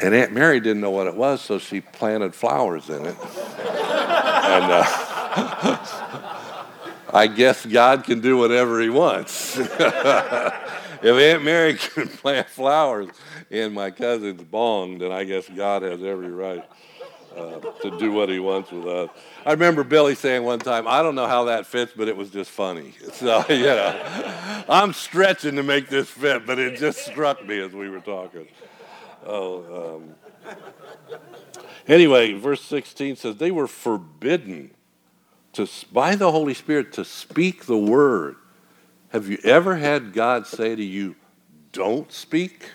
And 0.00 0.14
Aunt 0.14 0.32
Mary 0.32 0.60
didn't 0.60 0.80
know 0.80 0.90
what 0.90 1.06
it 1.08 1.16
was, 1.16 1.40
so 1.40 1.58
she 1.58 1.80
planted 1.80 2.34
flowers 2.34 2.88
in 2.88 3.04
it. 3.04 3.16
and 3.18 4.72
uh, 4.72 4.84
I 7.12 7.26
guess 7.26 7.66
God 7.66 8.04
can 8.04 8.20
do 8.20 8.36
whatever 8.36 8.80
He 8.80 8.90
wants. 8.90 9.58
if 9.58 11.02
Aunt 11.02 11.44
Mary 11.44 11.74
can 11.74 12.08
plant 12.08 12.48
flowers 12.48 13.08
in 13.50 13.72
my 13.72 13.90
cousin's 13.90 14.42
bong, 14.42 14.98
then 14.98 15.10
I 15.10 15.24
guess 15.24 15.48
God 15.48 15.82
has 15.82 16.02
every 16.02 16.30
right 16.30 16.64
uh, 17.36 17.58
to 17.82 17.98
do 17.98 18.12
what 18.12 18.28
He 18.28 18.38
wants 18.38 18.70
with 18.70 18.86
us. 18.86 19.10
I 19.44 19.52
remember 19.52 19.84
Billy 19.84 20.14
saying 20.14 20.44
one 20.44 20.58
time, 20.58 20.86
I 20.86 21.02
don't 21.02 21.14
know 21.14 21.26
how 21.26 21.44
that 21.44 21.66
fits, 21.66 21.92
but 21.96 22.08
it 22.08 22.16
was 22.16 22.30
just 22.30 22.50
funny. 22.50 22.94
So, 23.12 23.44
you 23.48 23.64
know, 23.64 24.64
I'm 24.68 24.92
stretching 24.92 25.56
to 25.56 25.62
make 25.62 25.88
this 25.88 26.08
fit, 26.08 26.46
but 26.46 26.58
it 26.58 26.78
just 26.78 27.04
struck 27.04 27.44
me 27.44 27.58
as 27.58 27.72
we 27.72 27.88
were 27.88 28.00
talking. 28.00 28.46
Oh, 29.26 29.96
um. 29.96 30.54
anyway, 31.86 32.32
verse 32.32 32.62
16 32.62 33.16
says, 33.16 33.36
they 33.36 33.50
were 33.50 33.66
forbidden 33.66 34.70
to, 35.54 35.68
by 35.92 36.16
the 36.16 36.30
Holy 36.30 36.54
Spirit 36.54 36.92
to 36.94 37.04
speak 37.04 37.66
the 37.66 37.78
word. 37.78 38.36
Have 39.10 39.28
you 39.28 39.38
ever 39.44 39.76
had 39.76 40.12
God 40.12 40.46
say 40.46 40.76
to 40.76 40.84
you, 40.84 41.16
don't 41.72 42.10
speak? 42.12 42.70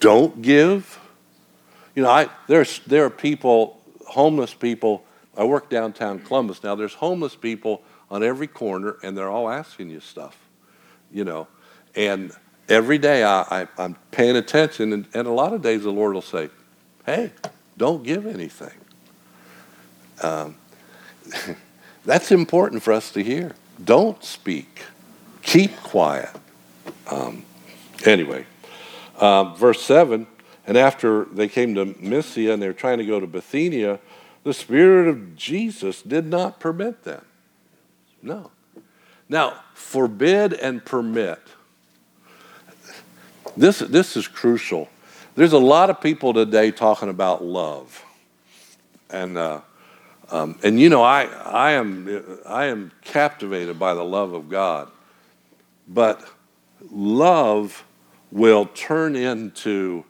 Don't 0.00 0.42
give? 0.42 0.98
You 1.94 2.02
know, 2.02 2.10
I, 2.10 2.28
there's, 2.46 2.80
there 2.86 3.04
are 3.04 3.10
people, 3.10 3.80
homeless 4.06 4.54
people. 4.54 5.04
I 5.36 5.44
work 5.44 5.68
downtown 5.70 6.18
Columbus 6.20 6.62
now. 6.62 6.74
There's 6.74 6.94
homeless 6.94 7.36
people 7.36 7.82
on 8.10 8.22
every 8.22 8.46
corner, 8.46 8.96
and 9.02 9.16
they're 9.16 9.28
all 9.28 9.48
asking 9.48 9.90
you 9.90 10.00
stuff, 10.00 10.36
you 11.12 11.24
know. 11.24 11.46
And 11.94 12.32
every 12.68 12.98
day 12.98 13.24
I, 13.24 13.66
I, 13.78 13.84
am 13.84 13.96
paying 14.10 14.36
attention, 14.36 14.92
and, 14.92 15.06
and, 15.14 15.26
a 15.26 15.32
lot 15.32 15.52
of 15.52 15.62
days 15.62 15.82
the 15.82 15.90
Lord 15.90 16.14
will 16.14 16.22
say, 16.22 16.50
Hey, 17.06 17.32
don't 17.76 18.02
give 18.02 18.26
anything. 18.26 18.76
Um, 20.22 20.56
that's 22.04 22.32
important 22.32 22.82
for 22.82 22.92
us 22.92 23.12
to 23.12 23.22
hear. 23.22 23.54
Don't 23.82 24.22
speak, 24.22 24.82
keep 25.42 25.76
quiet. 25.76 26.30
Um, 27.10 27.44
anyway, 28.04 28.46
um, 29.20 29.56
verse 29.56 29.82
7 29.82 30.26
and 30.68 30.76
after 30.76 31.24
they 31.24 31.48
came 31.48 31.74
to 31.76 31.86
Mysia 31.98 32.52
and 32.52 32.60
they 32.62 32.66
were 32.66 32.74
trying 32.74 32.98
to 32.98 33.06
go 33.06 33.18
to 33.18 33.26
Bithynia, 33.26 34.00
the 34.44 34.52
Spirit 34.52 35.08
of 35.08 35.34
Jesus 35.34 36.02
did 36.02 36.26
not 36.26 36.60
permit 36.60 37.04
them. 37.04 37.24
No. 38.22 38.50
Now, 39.30 39.60
forbid 39.72 40.52
and 40.52 40.84
permit 40.84 41.40
this, 43.56 43.78
this 43.80 44.16
is 44.16 44.28
crucial. 44.28 44.88
There's 45.34 45.52
a 45.52 45.58
lot 45.58 45.90
of 45.90 46.00
people 46.00 46.34
today 46.34 46.70
talking 46.70 47.08
about 47.08 47.44
love. 47.44 48.04
And, 49.10 49.38
uh, 49.38 49.60
um, 50.30 50.58
and 50.62 50.80
you 50.80 50.88
know, 50.88 51.02
I, 51.02 51.24
I, 51.24 51.72
am, 51.72 52.40
I 52.46 52.66
am 52.66 52.92
captivated 53.02 53.78
by 53.78 53.94
the 53.94 54.04
love 54.04 54.32
of 54.32 54.48
God. 54.48 54.90
But 55.86 56.22
love 56.90 57.84
will 58.30 58.66
turn 58.66 59.16
into 59.16 60.04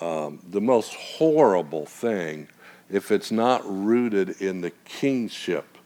um, 0.00 0.40
the 0.48 0.60
most 0.60 0.94
horrible 0.94 1.86
thing 1.86 2.48
if 2.90 3.10
it's 3.10 3.32
not 3.32 3.62
rooted 3.64 4.40
in 4.40 4.60
the 4.60 4.70
kingship, 4.84 5.78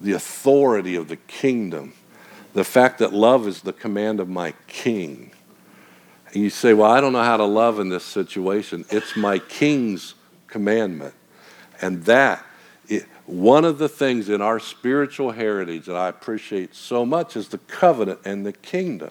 the 0.00 0.12
authority 0.12 0.94
of 0.94 1.08
the 1.08 1.16
kingdom, 1.16 1.92
the 2.54 2.64
fact 2.64 2.98
that 2.98 3.12
love 3.12 3.46
is 3.46 3.60
the 3.60 3.72
command 3.72 4.18
of 4.18 4.28
my 4.28 4.54
king. 4.66 5.30
And 6.38 6.44
you 6.44 6.50
say, 6.50 6.72
Well, 6.72 6.88
I 6.88 7.00
don't 7.00 7.12
know 7.12 7.24
how 7.24 7.36
to 7.36 7.44
love 7.44 7.80
in 7.80 7.88
this 7.88 8.04
situation. 8.04 8.84
It's 8.90 9.16
my 9.16 9.40
king's 9.40 10.14
commandment. 10.46 11.12
And 11.82 12.04
that, 12.04 12.46
it, 12.86 13.06
one 13.26 13.64
of 13.64 13.78
the 13.78 13.88
things 13.88 14.28
in 14.28 14.40
our 14.40 14.60
spiritual 14.60 15.32
heritage 15.32 15.86
that 15.86 15.96
I 15.96 16.06
appreciate 16.06 16.76
so 16.76 17.04
much 17.04 17.36
is 17.36 17.48
the 17.48 17.58
covenant 17.58 18.20
and 18.24 18.46
the 18.46 18.52
kingdom. 18.52 19.10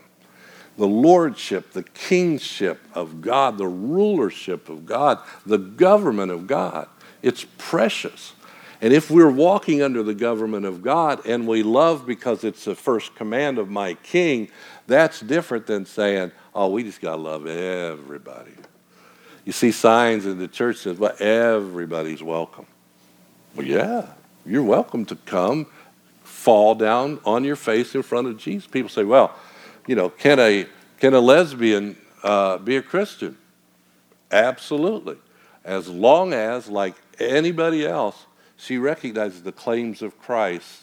The 0.78 0.88
lordship, 0.88 1.74
the 1.74 1.84
kingship 1.84 2.80
of 2.94 3.20
God, 3.20 3.58
the 3.58 3.68
rulership 3.68 4.70
of 4.70 4.86
God, 4.86 5.20
the 5.46 5.58
government 5.58 6.32
of 6.32 6.48
God. 6.48 6.88
It's 7.22 7.46
precious. 7.58 8.36
And 8.80 8.94
if 8.94 9.12
we're 9.12 9.30
walking 9.30 9.82
under 9.82 10.02
the 10.02 10.14
government 10.14 10.66
of 10.66 10.82
God 10.82 11.26
and 11.26 11.46
we 11.46 11.62
love 11.62 12.06
because 12.06 12.46
it's 12.46 12.64
the 12.64 12.76
first 12.76 13.16
command 13.16 13.58
of 13.58 13.70
my 13.70 13.96
king, 13.96 14.50
that's 14.86 15.20
different 15.20 15.68
than 15.68 15.86
saying, 15.86 16.32
oh, 16.58 16.70
we 16.70 16.82
just 16.82 17.00
got 17.00 17.12
to 17.12 17.22
love 17.22 17.46
everybody. 17.46 18.52
You 19.46 19.52
see 19.52 19.72
signs 19.72 20.26
in 20.26 20.40
the 20.40 20.48
church 20.48 20.78
says, 20.78 20.98
well, 20.98 21.16
everybody's 21.20 22.24
welcome. 22.24 22.66
Well, 23.56 23.66
yeah, 23.66 24.08
you're 24.44 24.64
welcome 24.64 25.06
to 25.06 25.16
come, 25.16 25.68
fall 26.24 26.74
down 26.74 27.20
on 27.26 27.44
your 27.44 27.56
face 27.56 27.94
in 27.94 28.02
front 28.02 28.28
of 28.28 28.38
Jesus. 28.38 28.68
People 28.68 28.90
say, 28.90 29.04
well, 29.04 29.36
you 29.86 29.96
know, 29.96 30.10
can 30.10 30.40
a, 30.40 30.66
can 31.00 31.14
a 31.14 31.20
lesbian 31.20 31.96
uh, 32.24 32.58
be 32.58 32.76
a 32.76 32.82
Christian? 32.82 33.38
Absolutely. 34.32 35.18
As 35.64 35.88
long 35.88 36.34
as, 36.34 36.68
like 36.68 36.96
anybody 37.20 37.86
else, 37.86 38.26
she 38.58 38.80
recognizes 38.80 39.44
the 39.44 39.52
claims 39.52 40.02
of 40.02 40.18
Christ 40.18 40.82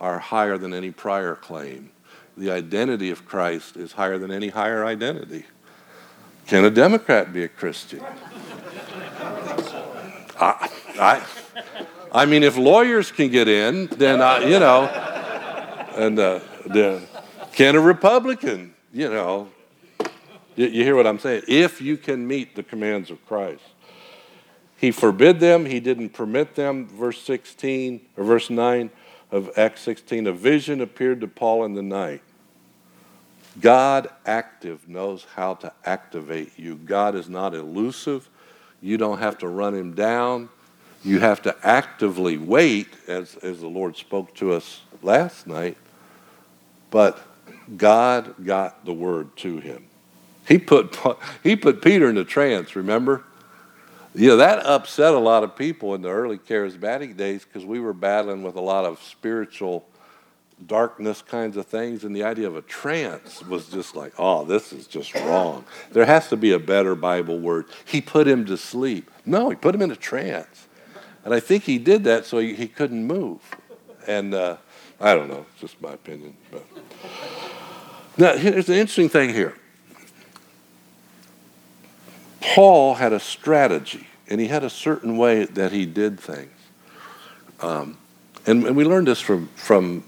are 0.00 0.18
higher 0.18 0.56
than 0.56 0.72
any 0.72 0.90
prior 0.90 1.36
claim 1.36 1.90
the 2.36 2.50
identity 2.50 3.10
of 3.10 3.26
Christ 3.26 3.76
is 3.76 3.92
higher 3.92 4.18
than 4.18 4.30
any 4.30 4.48
higher 4.48 4.84
identity. 4.84 5.44
Can 6.46 6.64
a 6.64 6.70
Democrat 6.70 7.32
be 7.32 7.44
a 7.44 7.48
Christian? 7.48 8.02
I, 10.40 10.68
I, 10.98 11.26
I 12.12 12.26
mean, 12.26 12.42
if 12.42 12.56
lawyers 12.56 13.10
can 13.10 13.30
get 13.30 13.48
in, 13.48 13.86
then, 13.86 14.20
I, 14.20 14.44
you 14.44 14.58
know, 14.58 14.84
and 15.96 16.18
uh, 16.18 16.40
the, 16.66 17.02
can 17.52 17.76
a 17.76 17.80
Republican, 17.80 18.74
you 18.92 19.08
know, 19.08 19.48
you, 20.56 20.66
you 20.66 20.84
hear 20.84 20.96
what 20.96 21.06
I'm 21.06 21.18
saying? 21.18 21.42
If 21.48 21.80
you 21.80 21.96
can 21.96 22.26
meet 22.26 22.56
the 22.56 22.62
commands 22.62 23.10
of 23.10 23.24
Christ. 23.26 23.62
He 24.76 24.90
forbid 24.90 25.40
them, 25.40 25.64
he 25.64 25.80
didn't 25.80 26.10
permit 26.10 26.56
them. 26.56 26.86
Verse 26.88 27.20
16 27.22 28.00
or 28.16 28.24
verse 28.24 28.50
9 28.50 28.90
of 29.34 29.50
Acts 29.56 29.80
16, 29.80 30.28
a 30.28 30.32
vision 30.32 30.80
appeared 30.80 31.20
to 31.22 31.26
Paul 31.26 31.64
in 31.64 31.74
the 31.74 31.82
night. 31.82 32.22
God 33.60 34.08
active 34.24 34.88
knows 34.88 35.26
how 35.34 35.54
to 35.54 35.72
activate 35.84 36.56
you. 36.56 36.76
God 36.76 37.16
is 37.16 37.28
not 37.28 37.52
elusive. 37.52 38.28
You 38.80 38.96
don't 38.96 39.18
have 39.18 39.38
to 39.38 39.48
run 39.48 39.74
him 39.74 39.92
down. 39.92 40.50
You 41.02 41.18
have 41.18 41.42
to 41.42 41.56
actively 41.64 42.38
wait, 42.38 42.86
as, 43.08 43.34
as 43.38 43.58
the 43.60 43.66
Lord 43.66 43.96
spoke 43.96 44.36
to 44.36 44.52
us 44.52 44.82
last 45.02 45.48
night. 45.48 45.78
But 46.92 47.18
God 47.76 48.36
got 48.46 48.84
the 48.84 48.92
word 48.92 49.36
to 49.38 49.58
him. 49.58 49.84
He 50.46 50.58
put, 50.58 50.96
he 51.42 51.56
put 51.56 51.82
Peter 51.82 52.08
in 52.08 52.18
a 52.18 52.24
trance, 52.24 52.76
remember? 52.76 53.24
You 54.14 54.28
know, 54.28 54.36
that 54.36 54.64
upset 54.64 55.12
a 55.12 55.18
lot 55.18 55.42
of 55.42 55.56
people 55.56 55.94
in 55.94 56.02
the 56.02 56.10
early 56.10 56.38
charismatic 56.38 57.16
days 57.16 57.44
because 57.44 57.64
we 57.64 57.80
were 57.80 57.92
battling 57.92 58.44
with 58.44 58.54
a 58.54 58.60
lot 58.60 58.84
of 58.84 59.02
spiritual 59.02 59.84
darkness 60.66 61.20
kinds 61.20 61.56
of 61.56 61.66
things, 61.66 62.04
and 62.04 62.14
the 62.14 62.22
idea 62.22 62.46
of 62.46 62.54
a 62.54 62.62
trance 62.62 63.42
was 63.42 63.68
just 63.68 63.96
like, 63.96 64.12
oh, 64.16 64.44
this 64.44 64.72
is 64.72 64.86
just 64.86 65.12
wrong. 65.14 65.64
There 65.90 66.04
has 66.04 66.28
to 66.28 66.36
be 66.36 66.52
a 66.52 66.60
better 66.60 66.94
Bible 66.94 67.40
word. 67.40 67.66
He 67.84 68.00
put 68.00 68.28
him 68.28 68.44
to 68.46 68.56
sleep. 68.56 69.10
No, 69.26 69.50
he 69.50 69.56
put 69.56 69.74
him 69.74 69.82
in 69.82 69.90
a 69.90 69.96
trance. 69.96 70.68
And 71.24 71.34
I 71.34 71.40
think 71.40 71.64
he 71.64 71.78
did 71.78 72.04
that 72.04 72.24
so 72.24 72.38
he, 72.38 72.54
he 72.54 72.68
couldn't 72.68 73.04
move. 73.04 73.40
And 74.06 74.32
uh, 74.32 74.58
I 75.00 75.14
don't 75.14 75.28
know, 75.28 75.44
it's 75.50 75.60
just 75.60 75.82
my 75.82 75.92
opinion. 75.92 76.36
But. 76.52 76.64
Now, 78.16 78.36
here's 78.36 78.68
an 78.68 78.76
interesting 78.76 79.08
thing 79.08 79.30
here. 79.30 79.56
Paul 82.52 82.94
had 82.94 83.14
a 83.14 83.20
strategy, 83.20 84.06
and 84.28 84.38
he 84.38 84.48
had 84.48 84.62
a 84.62 84.70
certain 84.70 85.16
way 85.16 85.46
that 85.46 85.72
he 85.72 85.86
did 85.86 86.20
things. 86.20 86.50
Um, 87.60 87.96
and, 88.46 88.66
and 88.66 88.76
we 88.76 88.84
learned 88.84 89.06
this 89.06 89.20
from, 89.20 89.48
from 89.56 90.04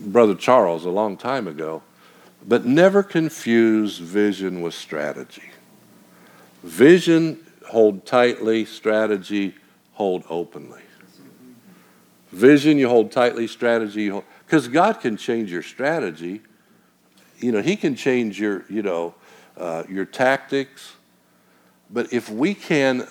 Brother 0.00 0.34
Charles 0.34 0.86
a 0.86 0.90
long 0.90 1.18
time 1.18 1.46
ago, 1.46 1.82
but 2.48 2.64
never 2.64 3.02
confuse 3.02 3.98
vision 3.98 4.62
with 4.62 4.72
strategy. 4.72 5.50
Vision, 6.62 7.44
hold 7.68 8.06
tightly, 8.06 8.64
strategy, 8.64 9.54
hold 9.92 10.24
openly. 10.30 10.80
Vision, 12.32 12.78
you 12.78 12.88
hold 12.88 13.12
tightly, 13.12 13.46
strategy, 13.46 14.10
because 14.46 14.68
God 14.68 15.00
can 15.00 15.18
change 15.18 15.52
your 15.52 15.62
strategy. 15.62 16.40
You 17.38 17.52
know, 17.52 17.60
He 17.60 17.76
can 17.76 17.94
change 17.94 18.40
your, 18.40 18.64
you 18.70 18.82
know, 18.82 19.14
uh, 19.58 19.84
your 19.88 20.06
tactics. 20.06 20.95
But 21.90 22.12
if 22.12 22.28
we 22.28 22.54
can 22.54 23.06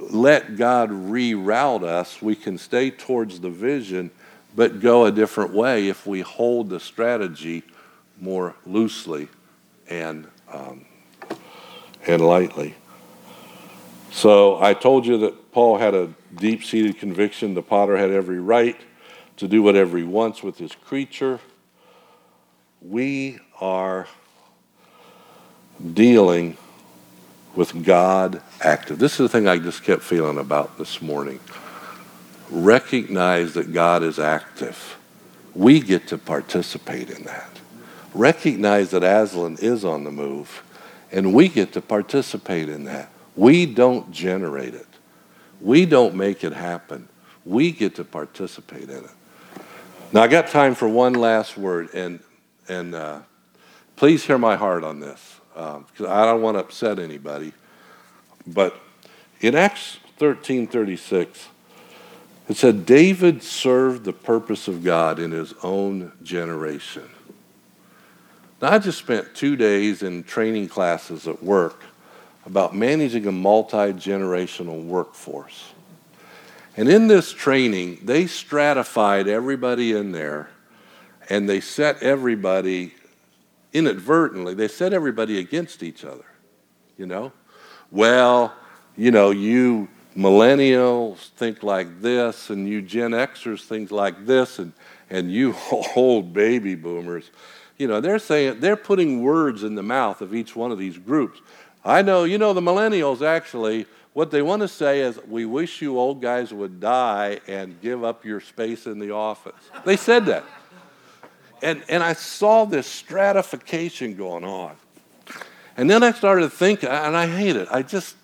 let 0.00 0.56
God 0.56 0.90
reroute 0.90 1.84
us, 1.84 2.20
we 2.20 2.34
can 2.34 2.58
stay 2.58 2.90
towards 2.90 3.40
the 3.40 3.50
vision 3.50 4.10
but 4.56 4.80
go 4.80 5.04
a 5.04 5.12
different 5.12 5.52
way 5.52 5.88
if 5.88 6.06
we 6.06 6.20
hold 6.20 6.70
the 6.70 6.78
strategy 6.78 7.62
more 8.20 8.54
loosely 8.64 9.28
and, 9.88 10.28
um, 10.52 10.84
and 12.06 12.22
lightly. 12.24 12.74
So 14.12 14.62
I 14.62 14.74
told 14.74 15.06
you 15.06 15.18
that 15.18 15.50
Paul 15.52 15.78
had 15.78 15.94
a 15.94 16.14
deep 16.36 16.62
seated 16.62 16.98
conviction 16.98 17.54
the 17.54 17.62
potter 17.62 17.96
had 17.96 18.10
every 18.10 18.38
right 18.38 18.80
to 19.38 19.48
do 19.48 19.62
whatever 19.62 19.98
he 19.98 20.04
wants 20.04 20.42
with 20.42 20.58
his 20.58 20.72
creature. 20.72 21.40
We 22.80 23.40
are 23.60 24.06
dealing 25.92 26.56
with 27.54 27.84
God 27.84 28.42
active. 28.60 28.98
This 28.98 29.12
is 29.12 29.18
the 29.18 29.28
thing 29.28 29.48
I 29.48 29.58
just 29.58 29.82
kept 29.82 30.02
feeling 30.02 30.38
about 30.38 30.78
this 30.78 31.00
morning 31.00 31.40
recognize 32.50 33.54
that 33.54 33.72
God 33.72 34.02
is 34.02 34.18
active. 34.18 34.96
We 35.54 35.80
get 35.80 36.08
to 36.08 36.18
participate 36.18 37.10
in 37.10 37.24
that. 37.24 37.48
Recognize 38.12 38.90
that 38.90 39.02
Aslan 39.02 39.58
is 39.60 39.84
on 39.84 40.04
the 40.04 40.10
move, 40.10 40.62
and 41.10 41.34
we 41.34 41.48
get 41.48 41.72
to 41.72 41.80
participate 41.80 42.68
in 42.68 42.84
that. 42.84 43.10
We 43.36 43.66
don't 43.66 44.12
generate 44.12 44.74
it, 44.74 44.86
we 45.60 45.86
don't 45.86 46.14
make 46.14 46.44
it 46.44 46.52
happen. 46.52 47.08
We 47.46 47.72
get 47.72 47.96
to 47.96 48.04
participate 48.04 48.88
in 48.88 49.04
it. 49.04 49.10
Now, 50.12 50.22
I 50.22 50.28
got 50.28 50.46
time 50.48 50.74
for 50.74 50.88
one 50.88 51.12
last 51.12 51.58
word, 51.58 51.92
and, 51.92 52.20
and 52.68 52.94
uh, 52.94 53.20
please 53.96 54.24
hear 54.24 54.38
my 54.38 54.56
heart 54.56 54.82
on 54.82 55.00
this, 55.00 55.40
because 55.54 56.00
um, 56.00 56.06
I 56.08 56.24
don't 56.24 56.42
want 56.42 56.56
to 56.56 56.60
upset 56.60 56.98
anybody. 56.98 57.52
But 58.46 58.76
in 59.40 59.54
Acts 59.54 59.98
13 60.18 60.66
36, 60.66 61.48
it 62.48 62.56
said 62.56 62.84
David 62.84 63.42
served 63.42 64.04
the 64.04 64.12
purpose 64.12 64.68
of 64.68 64.84
God 64.84 65.18
in 65.18 65.30
his 65.30 65.54
own 65.62 66.12
generation. 66.22 67.08
Now, 68.60 68.72
I 68.72 68.78
just 68.78 68.98
spent 68.98 69.34
two 69.34 69.56
days 69.56 70.02
in 70.02 70.24
training 70.24 70.68
classes 70.68 71.26
at 71.26 71.42
work 71.42 71.82
about 72.46 72.74
managing 72.74 73.26
a 73.26 73.32
multi 73.32 73.92
generational 73.92 74.84
workforce. 74.84 75.72
And 76.76 76.88
in 76.88 77.06
this 77.06 77.32
training, 77.32 78.00
they 78.02 78.26
stratified 78.26 79.28
everybody 79.28 79.92
in 79.92 80.12
there 80.12 80.50
and 81.30 81.48
they 81.48 81.60
set 81.60 82.02
everybody 82.02 82.94
inadvertently, 83.74 84.54
they 84.54 84.68
set 84.68 84.94
everybody 84.94 85.38
against 85.38 85.82
each 85.82 86.04
other. 86.04 86.24
You 86.96 87.06
know? 87.06 87.32
Well, 87.90 88.54
you 88.96 89.10
know, 89.10 89.30
you 89.30 89.88
millennials 90.16 91.28
think 91.30 91.62
like 91.62 92.00
this, 92.00 92.50
and 92.50 92.68
you 92.68 92.80
Gen 92.80 93.10
Xers 93.10 93.64
think 93.64 93.90
like 93.90 94.26
this, 94.26 94.58
and, 94.58 94.72
and 95.10 95.30
you 95.30 95.54
old 95.96 96.32
baby 96.32 96.74
boomers. 96.74 97.30
You 97.76 97.88
know, 97.88 98.00
they're 98.00 98.20
saying, 98.20 98.60
they're 98.60 98.76
putting 98.76 99.22
words 99.22 99.64
in 99.64 99.74
the 99.74 99.82
mouth 99.82 100.20
of 100.20 100.34
each 100.34 100.54
one 100.54 100.70
of 100.70 100.78
these 100.78 100.96
groups. 100.96 101.40
I 101.84 102.02
know, 102.02 102.24
you 102.24 102.38
know, 102.38 102.52
the 102.52 102.60
millennials 102.60 103.20
actually, 103.20 103.86
what 104.12 104.30
they 104.30 104.42
want 104.42 104.62
to 104.62 104.68
say 104.68 105.00
is, 105.00 105.18
we 105.28 105.44
wish 105.44 105.82
you 105.82 105.98
old 105.98 106.22
guys 106.22 106.54
would 106.54 106.80
die 106.80 107.40
and 107.48 107.80
give 107.80 108.04
up 108.04 108.24
your 108.24 108.40
space 108.40 108.86
in 108.86 109.00
the 109.00 109.10
office. 109.10 109.52
They 109.84 109.96
said 109.96 110.26
that. 110.26 110.44
And, 111.64 111.82
and 111.88 112.02
I 112.02 112.12
saw 112.12 112.66
this 112.66 112.86
stratification 112.86 114.16
going 114.16 114.44
on. 114.44 114.76
And 115.78 115.88
then 115.88 116.02
I 116.02 116.12
started 116.12 116.52
thinking, 116.52 116.90
and 116.90 117.16
I 117.16 117.26
hate 117.26 117.56
it. 117.56 117.68
I 117.70 117.80
just, 117.80 118.16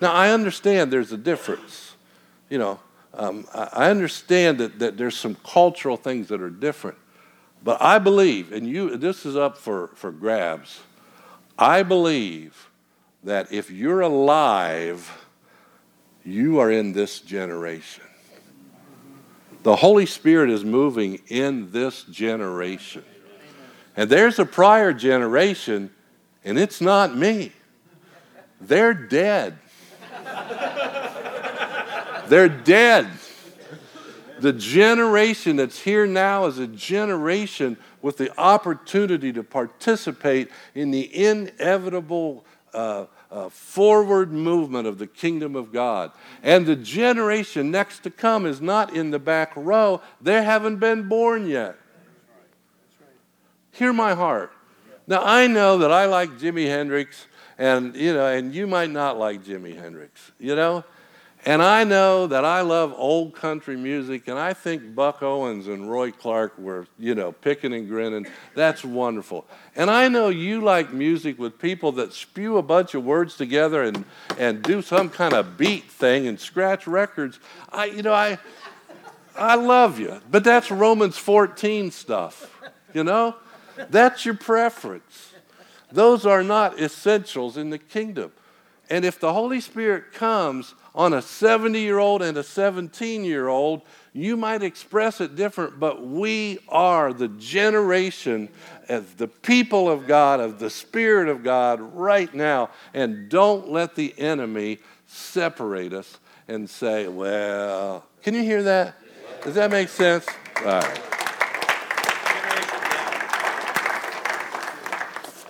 now, 0.00 0.12
I 0.12 0.30
understand 0.30 0.92
there's 0.92 1.12
a 1.12 1.16
difference. 1.16 1.94
You 2.50 2.58
know, 2.58 2.80
um, 3.14 3.46
I 3.54 3.88
understand 3.88 4.58
that, 4.58 4.80
that 4.80 4.96
there's 4.98 5.16
some 5.16 5.36
cultural 5.44 5.96
things 5.96 6.26
that 6.28 6.42
are 6.42 6.50
different. 6.50 6.98
But 7.62 7.80
I 7.80 8.00
believe, 8.00 8.52
and 8.52 8.66
you, 8.66 8.96
this 8.96 9.24
is 9.24 9.36
up 9.36 9.56
for, 9.56 9.88
for 9.94 10.10
grabs, 10.10 10.80
I 11.56 11.84
believe 11.84 12.68
that 13.22 13.52
if 13.52 13.70
you're 13.70 14.00
alive, 14.00 15.24
you 16.24 16.58
are 16.58 16.70
in 16.70 16.92
this 16.92 17.20
generation. 17.20 18.02
The 19.62 19.76
Holy 19.76 20.06
Spirit 20.06 20.50
is 20.50 20.64
moving 20.64 21.20
in 21.28 21.70
this 21.70 22.02
generation. 22.04 23.04
And 23.96 24.10
there's 24.10 24.38
a 24.38 24.44
prior 24.44 24.92
generation, 24.92 25.90
and 26.44 26.58
it's 26.58 26.80
not 26.80 27.16
me. 27.16 27.52
They're 28.60 28.94
dead. 28.94 29.58
They're 32.26 32.48
dead. 32.48 33.08
The 34.40 34.52
generation 34.52 35.56
that's 35.56 35.78
here 35.78 36.06
now 36.06 36.46
is 36.46 36.58
a 36.58 36.66
generation 36.66 37.76
with 38.00 38.16
the 38.16 38.36
opportunity 38.40 39.32
to 39.32 39.44
participate 39.44 40.50
in 40.74 40.90
the 40.90 41.24
inevitable 41.24 42.44
uh, 42.74 43.06
uh, 43.32 43.48
forward 43.48 44.30
movement 44.30 44.86
of 44.86 44.98
the 44.98 45.06
kingdom 45.06 45.56
of 45.56 45.72
God. 45.72 46.12
And 46.42 46.66
the 46.66 46.76
generation 46.76 47.70
next 47.70 48.00
to 48.04 48.10
come 48.10 48.46
is 48.46 48.60
not 48.60 48.94
in 48.94 49.10
the 49.10 49.18
back 49.18 49.52
row, 49.56 50.02
they 50.20 50.44
haven't 50.44 50.76
been 50.76 51.08
born 51.08 51.48
yet. 51.48 51.76
Hear 53.72 53.92
my 53.92 54.14
heart. 54.14 54.52
Now, 55.06 55.22
I 55.24 55.46
know 55.46 55.78
that 55.78 55.90
I 55.90 56.04
like 56.04 56.38
Jimi 56.38 56.66
Hendrix 56.66 57.26
and 57.58 57.94
you 57.94 58.12
know, 58.12 58.26
and 58.26 58.54
you 58.54 58.66
might 58.66 58.90
not 58.90 59.18
like 59.18 59.44
Jimi 59.44 59.78
Hendrix, 59.78 60.32
you 60.38 60.56
know. 60.56 60.84
And 61.44 61.60
I 61.60 61.82
know 61.82 62.28
that 62.28 62.44
I 62.44 62.60
love 62.60 62.94
old 62.96 63.34
country 63.34 63.76
music, 63.76 64.28
and 64.28 64.38
I 64.38 64.52
think 64.52 64.94
Buck 64.94 65.24
Owens 65.24 65.66
and 65.66 65.90
Roy 65.90 66.12
Clark 66.12 66.56
were, 66.56 66.86
you 67.00 67.16
know, 67.16 67.32
picking 67.32 67.74
and 67.74 67.88
grinning. 67.88 68.28
That's 68.54 68.84
wonderful. 68.84 69.44
And 69.74 69.90
I 69.90 70.06
know 70.06 70.28
you 70.28 70.60
like 70.60 70.92
music 70.92 71.40
with 71.40 71.58
people 71.58 71.90
that 71.92 72.12
spew 72.12 72.58
a 72.58 72.62
bunch 72.62 72.94
of 72.94 73.04
words 73.04 73.36
together 73.36 73.82
and, 73.82 74.04
and 74.38 74.62
do 74.62 74.82
some 74.82 75.10
kind 75.10 75.34
of 75.34 75.58
beat 75.58 75.90
thing 75.90 76.28
and 76.28 76.38
scratch 76.38 76.86
records. 76.86 77.40
I, 77.70 77.86
you 77.86 78.02
know, 78.02 78.14
I, 78.14 78.38
I 79.36 79.56
love 79.56 79.98
you, 79.98 80.20
but 80.30 80.44
that's 80.44 80.70
Romans 80.70 81.18
14 81.18 81.90
stuff, 81.90 82.56
you 82.94 83.02
know? 83.02 83.34
That's 83.90 84.24
your 84.24 84.34
preference. 84.34 85.32
Those 85.90 86.24
are 86.24 86.44
not 86.44 86.80
essentials 86.80 87.56
in 87.56 87.70
the 87.70 87.78
kingdom. 87.78 88.30
And 88.88 89.04
if 89.04 89.18
the 89.18 89.32
Holy 89.32 89.60
Spirit 89.60 90.12
comes 90.12 90.74
on 90.94 91.14
a 91.14 91.22
70 91.22 91.80
year 91.80 91.98
old 91.98 92.22
and 92.22 92.36
a 92.36 92.42
17 92.42 93.24
year 93.24 93.48
old, 93.48 93.82
you 94.12 94.36
might 94.36 94.62
express 94.62 95.20
it 95.20 95.36
different, 95.36 95.80
but 95.80 96.06
we 96.06 96.58
are 96.68 97.12
the 97.12 97.28
generation 97.28 98.48
of 98.88 99.16
the 99.16 99.28
people 99.28 99.88
of 99.88 100.06
God, 100.06 100.40
of 100.40 100.58
the 100.58 100.68
Spirit 100.68 101.28
of 101.28 101.42
God 101.42 101.80
right 101.80 102.32
now. 102.34 102.70
And 102.92 103.28
don't 103.30 103.70
let 103.70 103.94
the 103.94 104.14
enemy 104.18 104.78
separate 105.06 105.94
us 105.94 106.18
and 106.46 106.68
say, 106.68 107.08
well, 107.08 108.04
can 108.22 108.34
you 108.34 108.42
hear 108.42 108.62
that? 108.62 108.94
Does 109.42 109.54
that 109.54 109.70
make 109.70 109.88
sense? 109.88 110.26
All 110.58 110.64
right. 110.64 111.00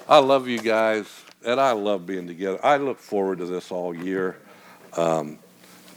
I 0.08 0.18
love 0.18 0.46
you 0.46 0.60
guys, 0.60 1.06
and 1.44 1.60
I 1.60 1.72
love 1.72 2.06
being 2.06 2.26
together. 2.26 2.64
I 2.64 2.76
look 2.76 2.98
forward 2.98 3.38
to 3.38 3.46
this 3.46 3.70
all 3.70 3.94
year. 3.94 4.36
Um, 4.96 5.38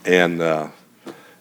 and 0.06 0.41
uh, 0.41 0.70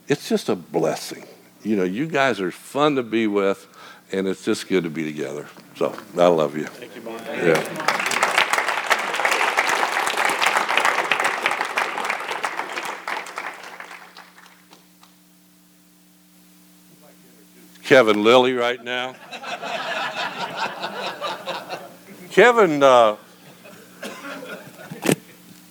it's 0.09 0.29
just 0.29 0.49
a 0.49 0.57
blessing. 0.57 1.25
You 1.63 1.77
know, 1.77 1.85
you 1.85 2.07
guys 2.07 2.41
are 2.41 2.51
fun 2.51 2.97
to 2.97 3.03
be 3.03 3.27
with, 3.27 3.67
and 4.13 4.27
it's 4.27 4.45
just 4.45 4.69
good 4.69 4.85
to 4.85 4.91
be 4.91 5.05
together. 5.05 5.47
So 5.77 5.97
I 6.17 6.27
love 6.27 6.57
you. 6.57 6.65
Thank 6.65 6.95
you, 6.97 7.03
Mark. 7.03 7.23
Yeah. 7.27 7.95
Kevin 17.85 18.25
Lilly 18.25 18.55
right 18.55 18.83
now. 18.83 19.15
Kevin, 22.31 22.83
uh, 22.83 23.17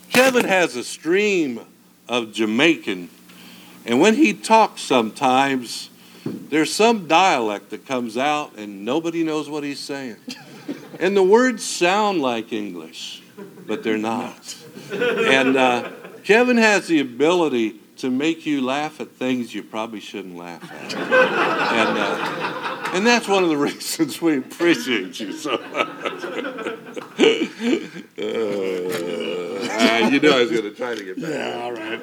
Kevin 0.10 0.46
has 0.46 0.76
a 0.76 0.84
stream 0.84 1.60
of 2.14 2.32
Jamaican, 2.32 3.10
and 3.88 4.00
when 4.00 4.14
he 4.14 4.36
talks 4.36 4.82
sometimes, 4.82 5.90
there's 6.24 6.72
some 6.72 7.08
dialect 7.08 7.72
that 7.72 7.88
comes 7.88 8.18
out 8.18 8.56
and 8.56 8.86
nobody 8.86 9.24
knows 9.24 9.50
what 9.50 9.64
he's 9.64 9.80
saying. 9.80 10.18
And 11.00 11.18
the 11.18 11.24
words 11.24 11.64
sound 11.64 12.22
like 12.22 12.54
English, 12.54 13.24
but 13.66 13.82
they're 13.82 13.98
not. 13.98 14.56
And 14.92 15.58
uh, 15.58 15.90
Kevin 16.24 16.58
has 16.58 16.86
the 16.86 17.00
ability 17.00 17.80
to 17.98 18.12
make 18.12 18.46
you 18.46 18.62
laugh 18.62 19.02
at 19.02 19.10
things 19.10 19.56
you 19.56 19.64
probably 19.64 20.00
shouldn't 20.00 20.38
laugh 20.38 20.64
at. 20.72 20.94
And, 20.94 21.98
uh, 21.98 22.92
and 22.94 23.08
that's 23.08 23.28
one 23.28 23.44
of 23.44 23.50
the 23.50 23.58
reasons 23.70 24.22
we 24.22 24.38
appreciate 24.38 25.20
you 25.20 25.34
so 25.34 25.58
much. 25.74 26.24
uh, 28.20 28.73
you 30.00 30.20
know 30.20 30.38
I 30.38 30.42
was 30.42 30.52
going 30.52 30.64
to 30.64 30.72
try 30.72 30.96
to 30.96 31.04
get 31.04 31.22
back. 31.22 31.32
Yeah, 31.32 31.62
all 31.62 31.74
right. 31.74 32.02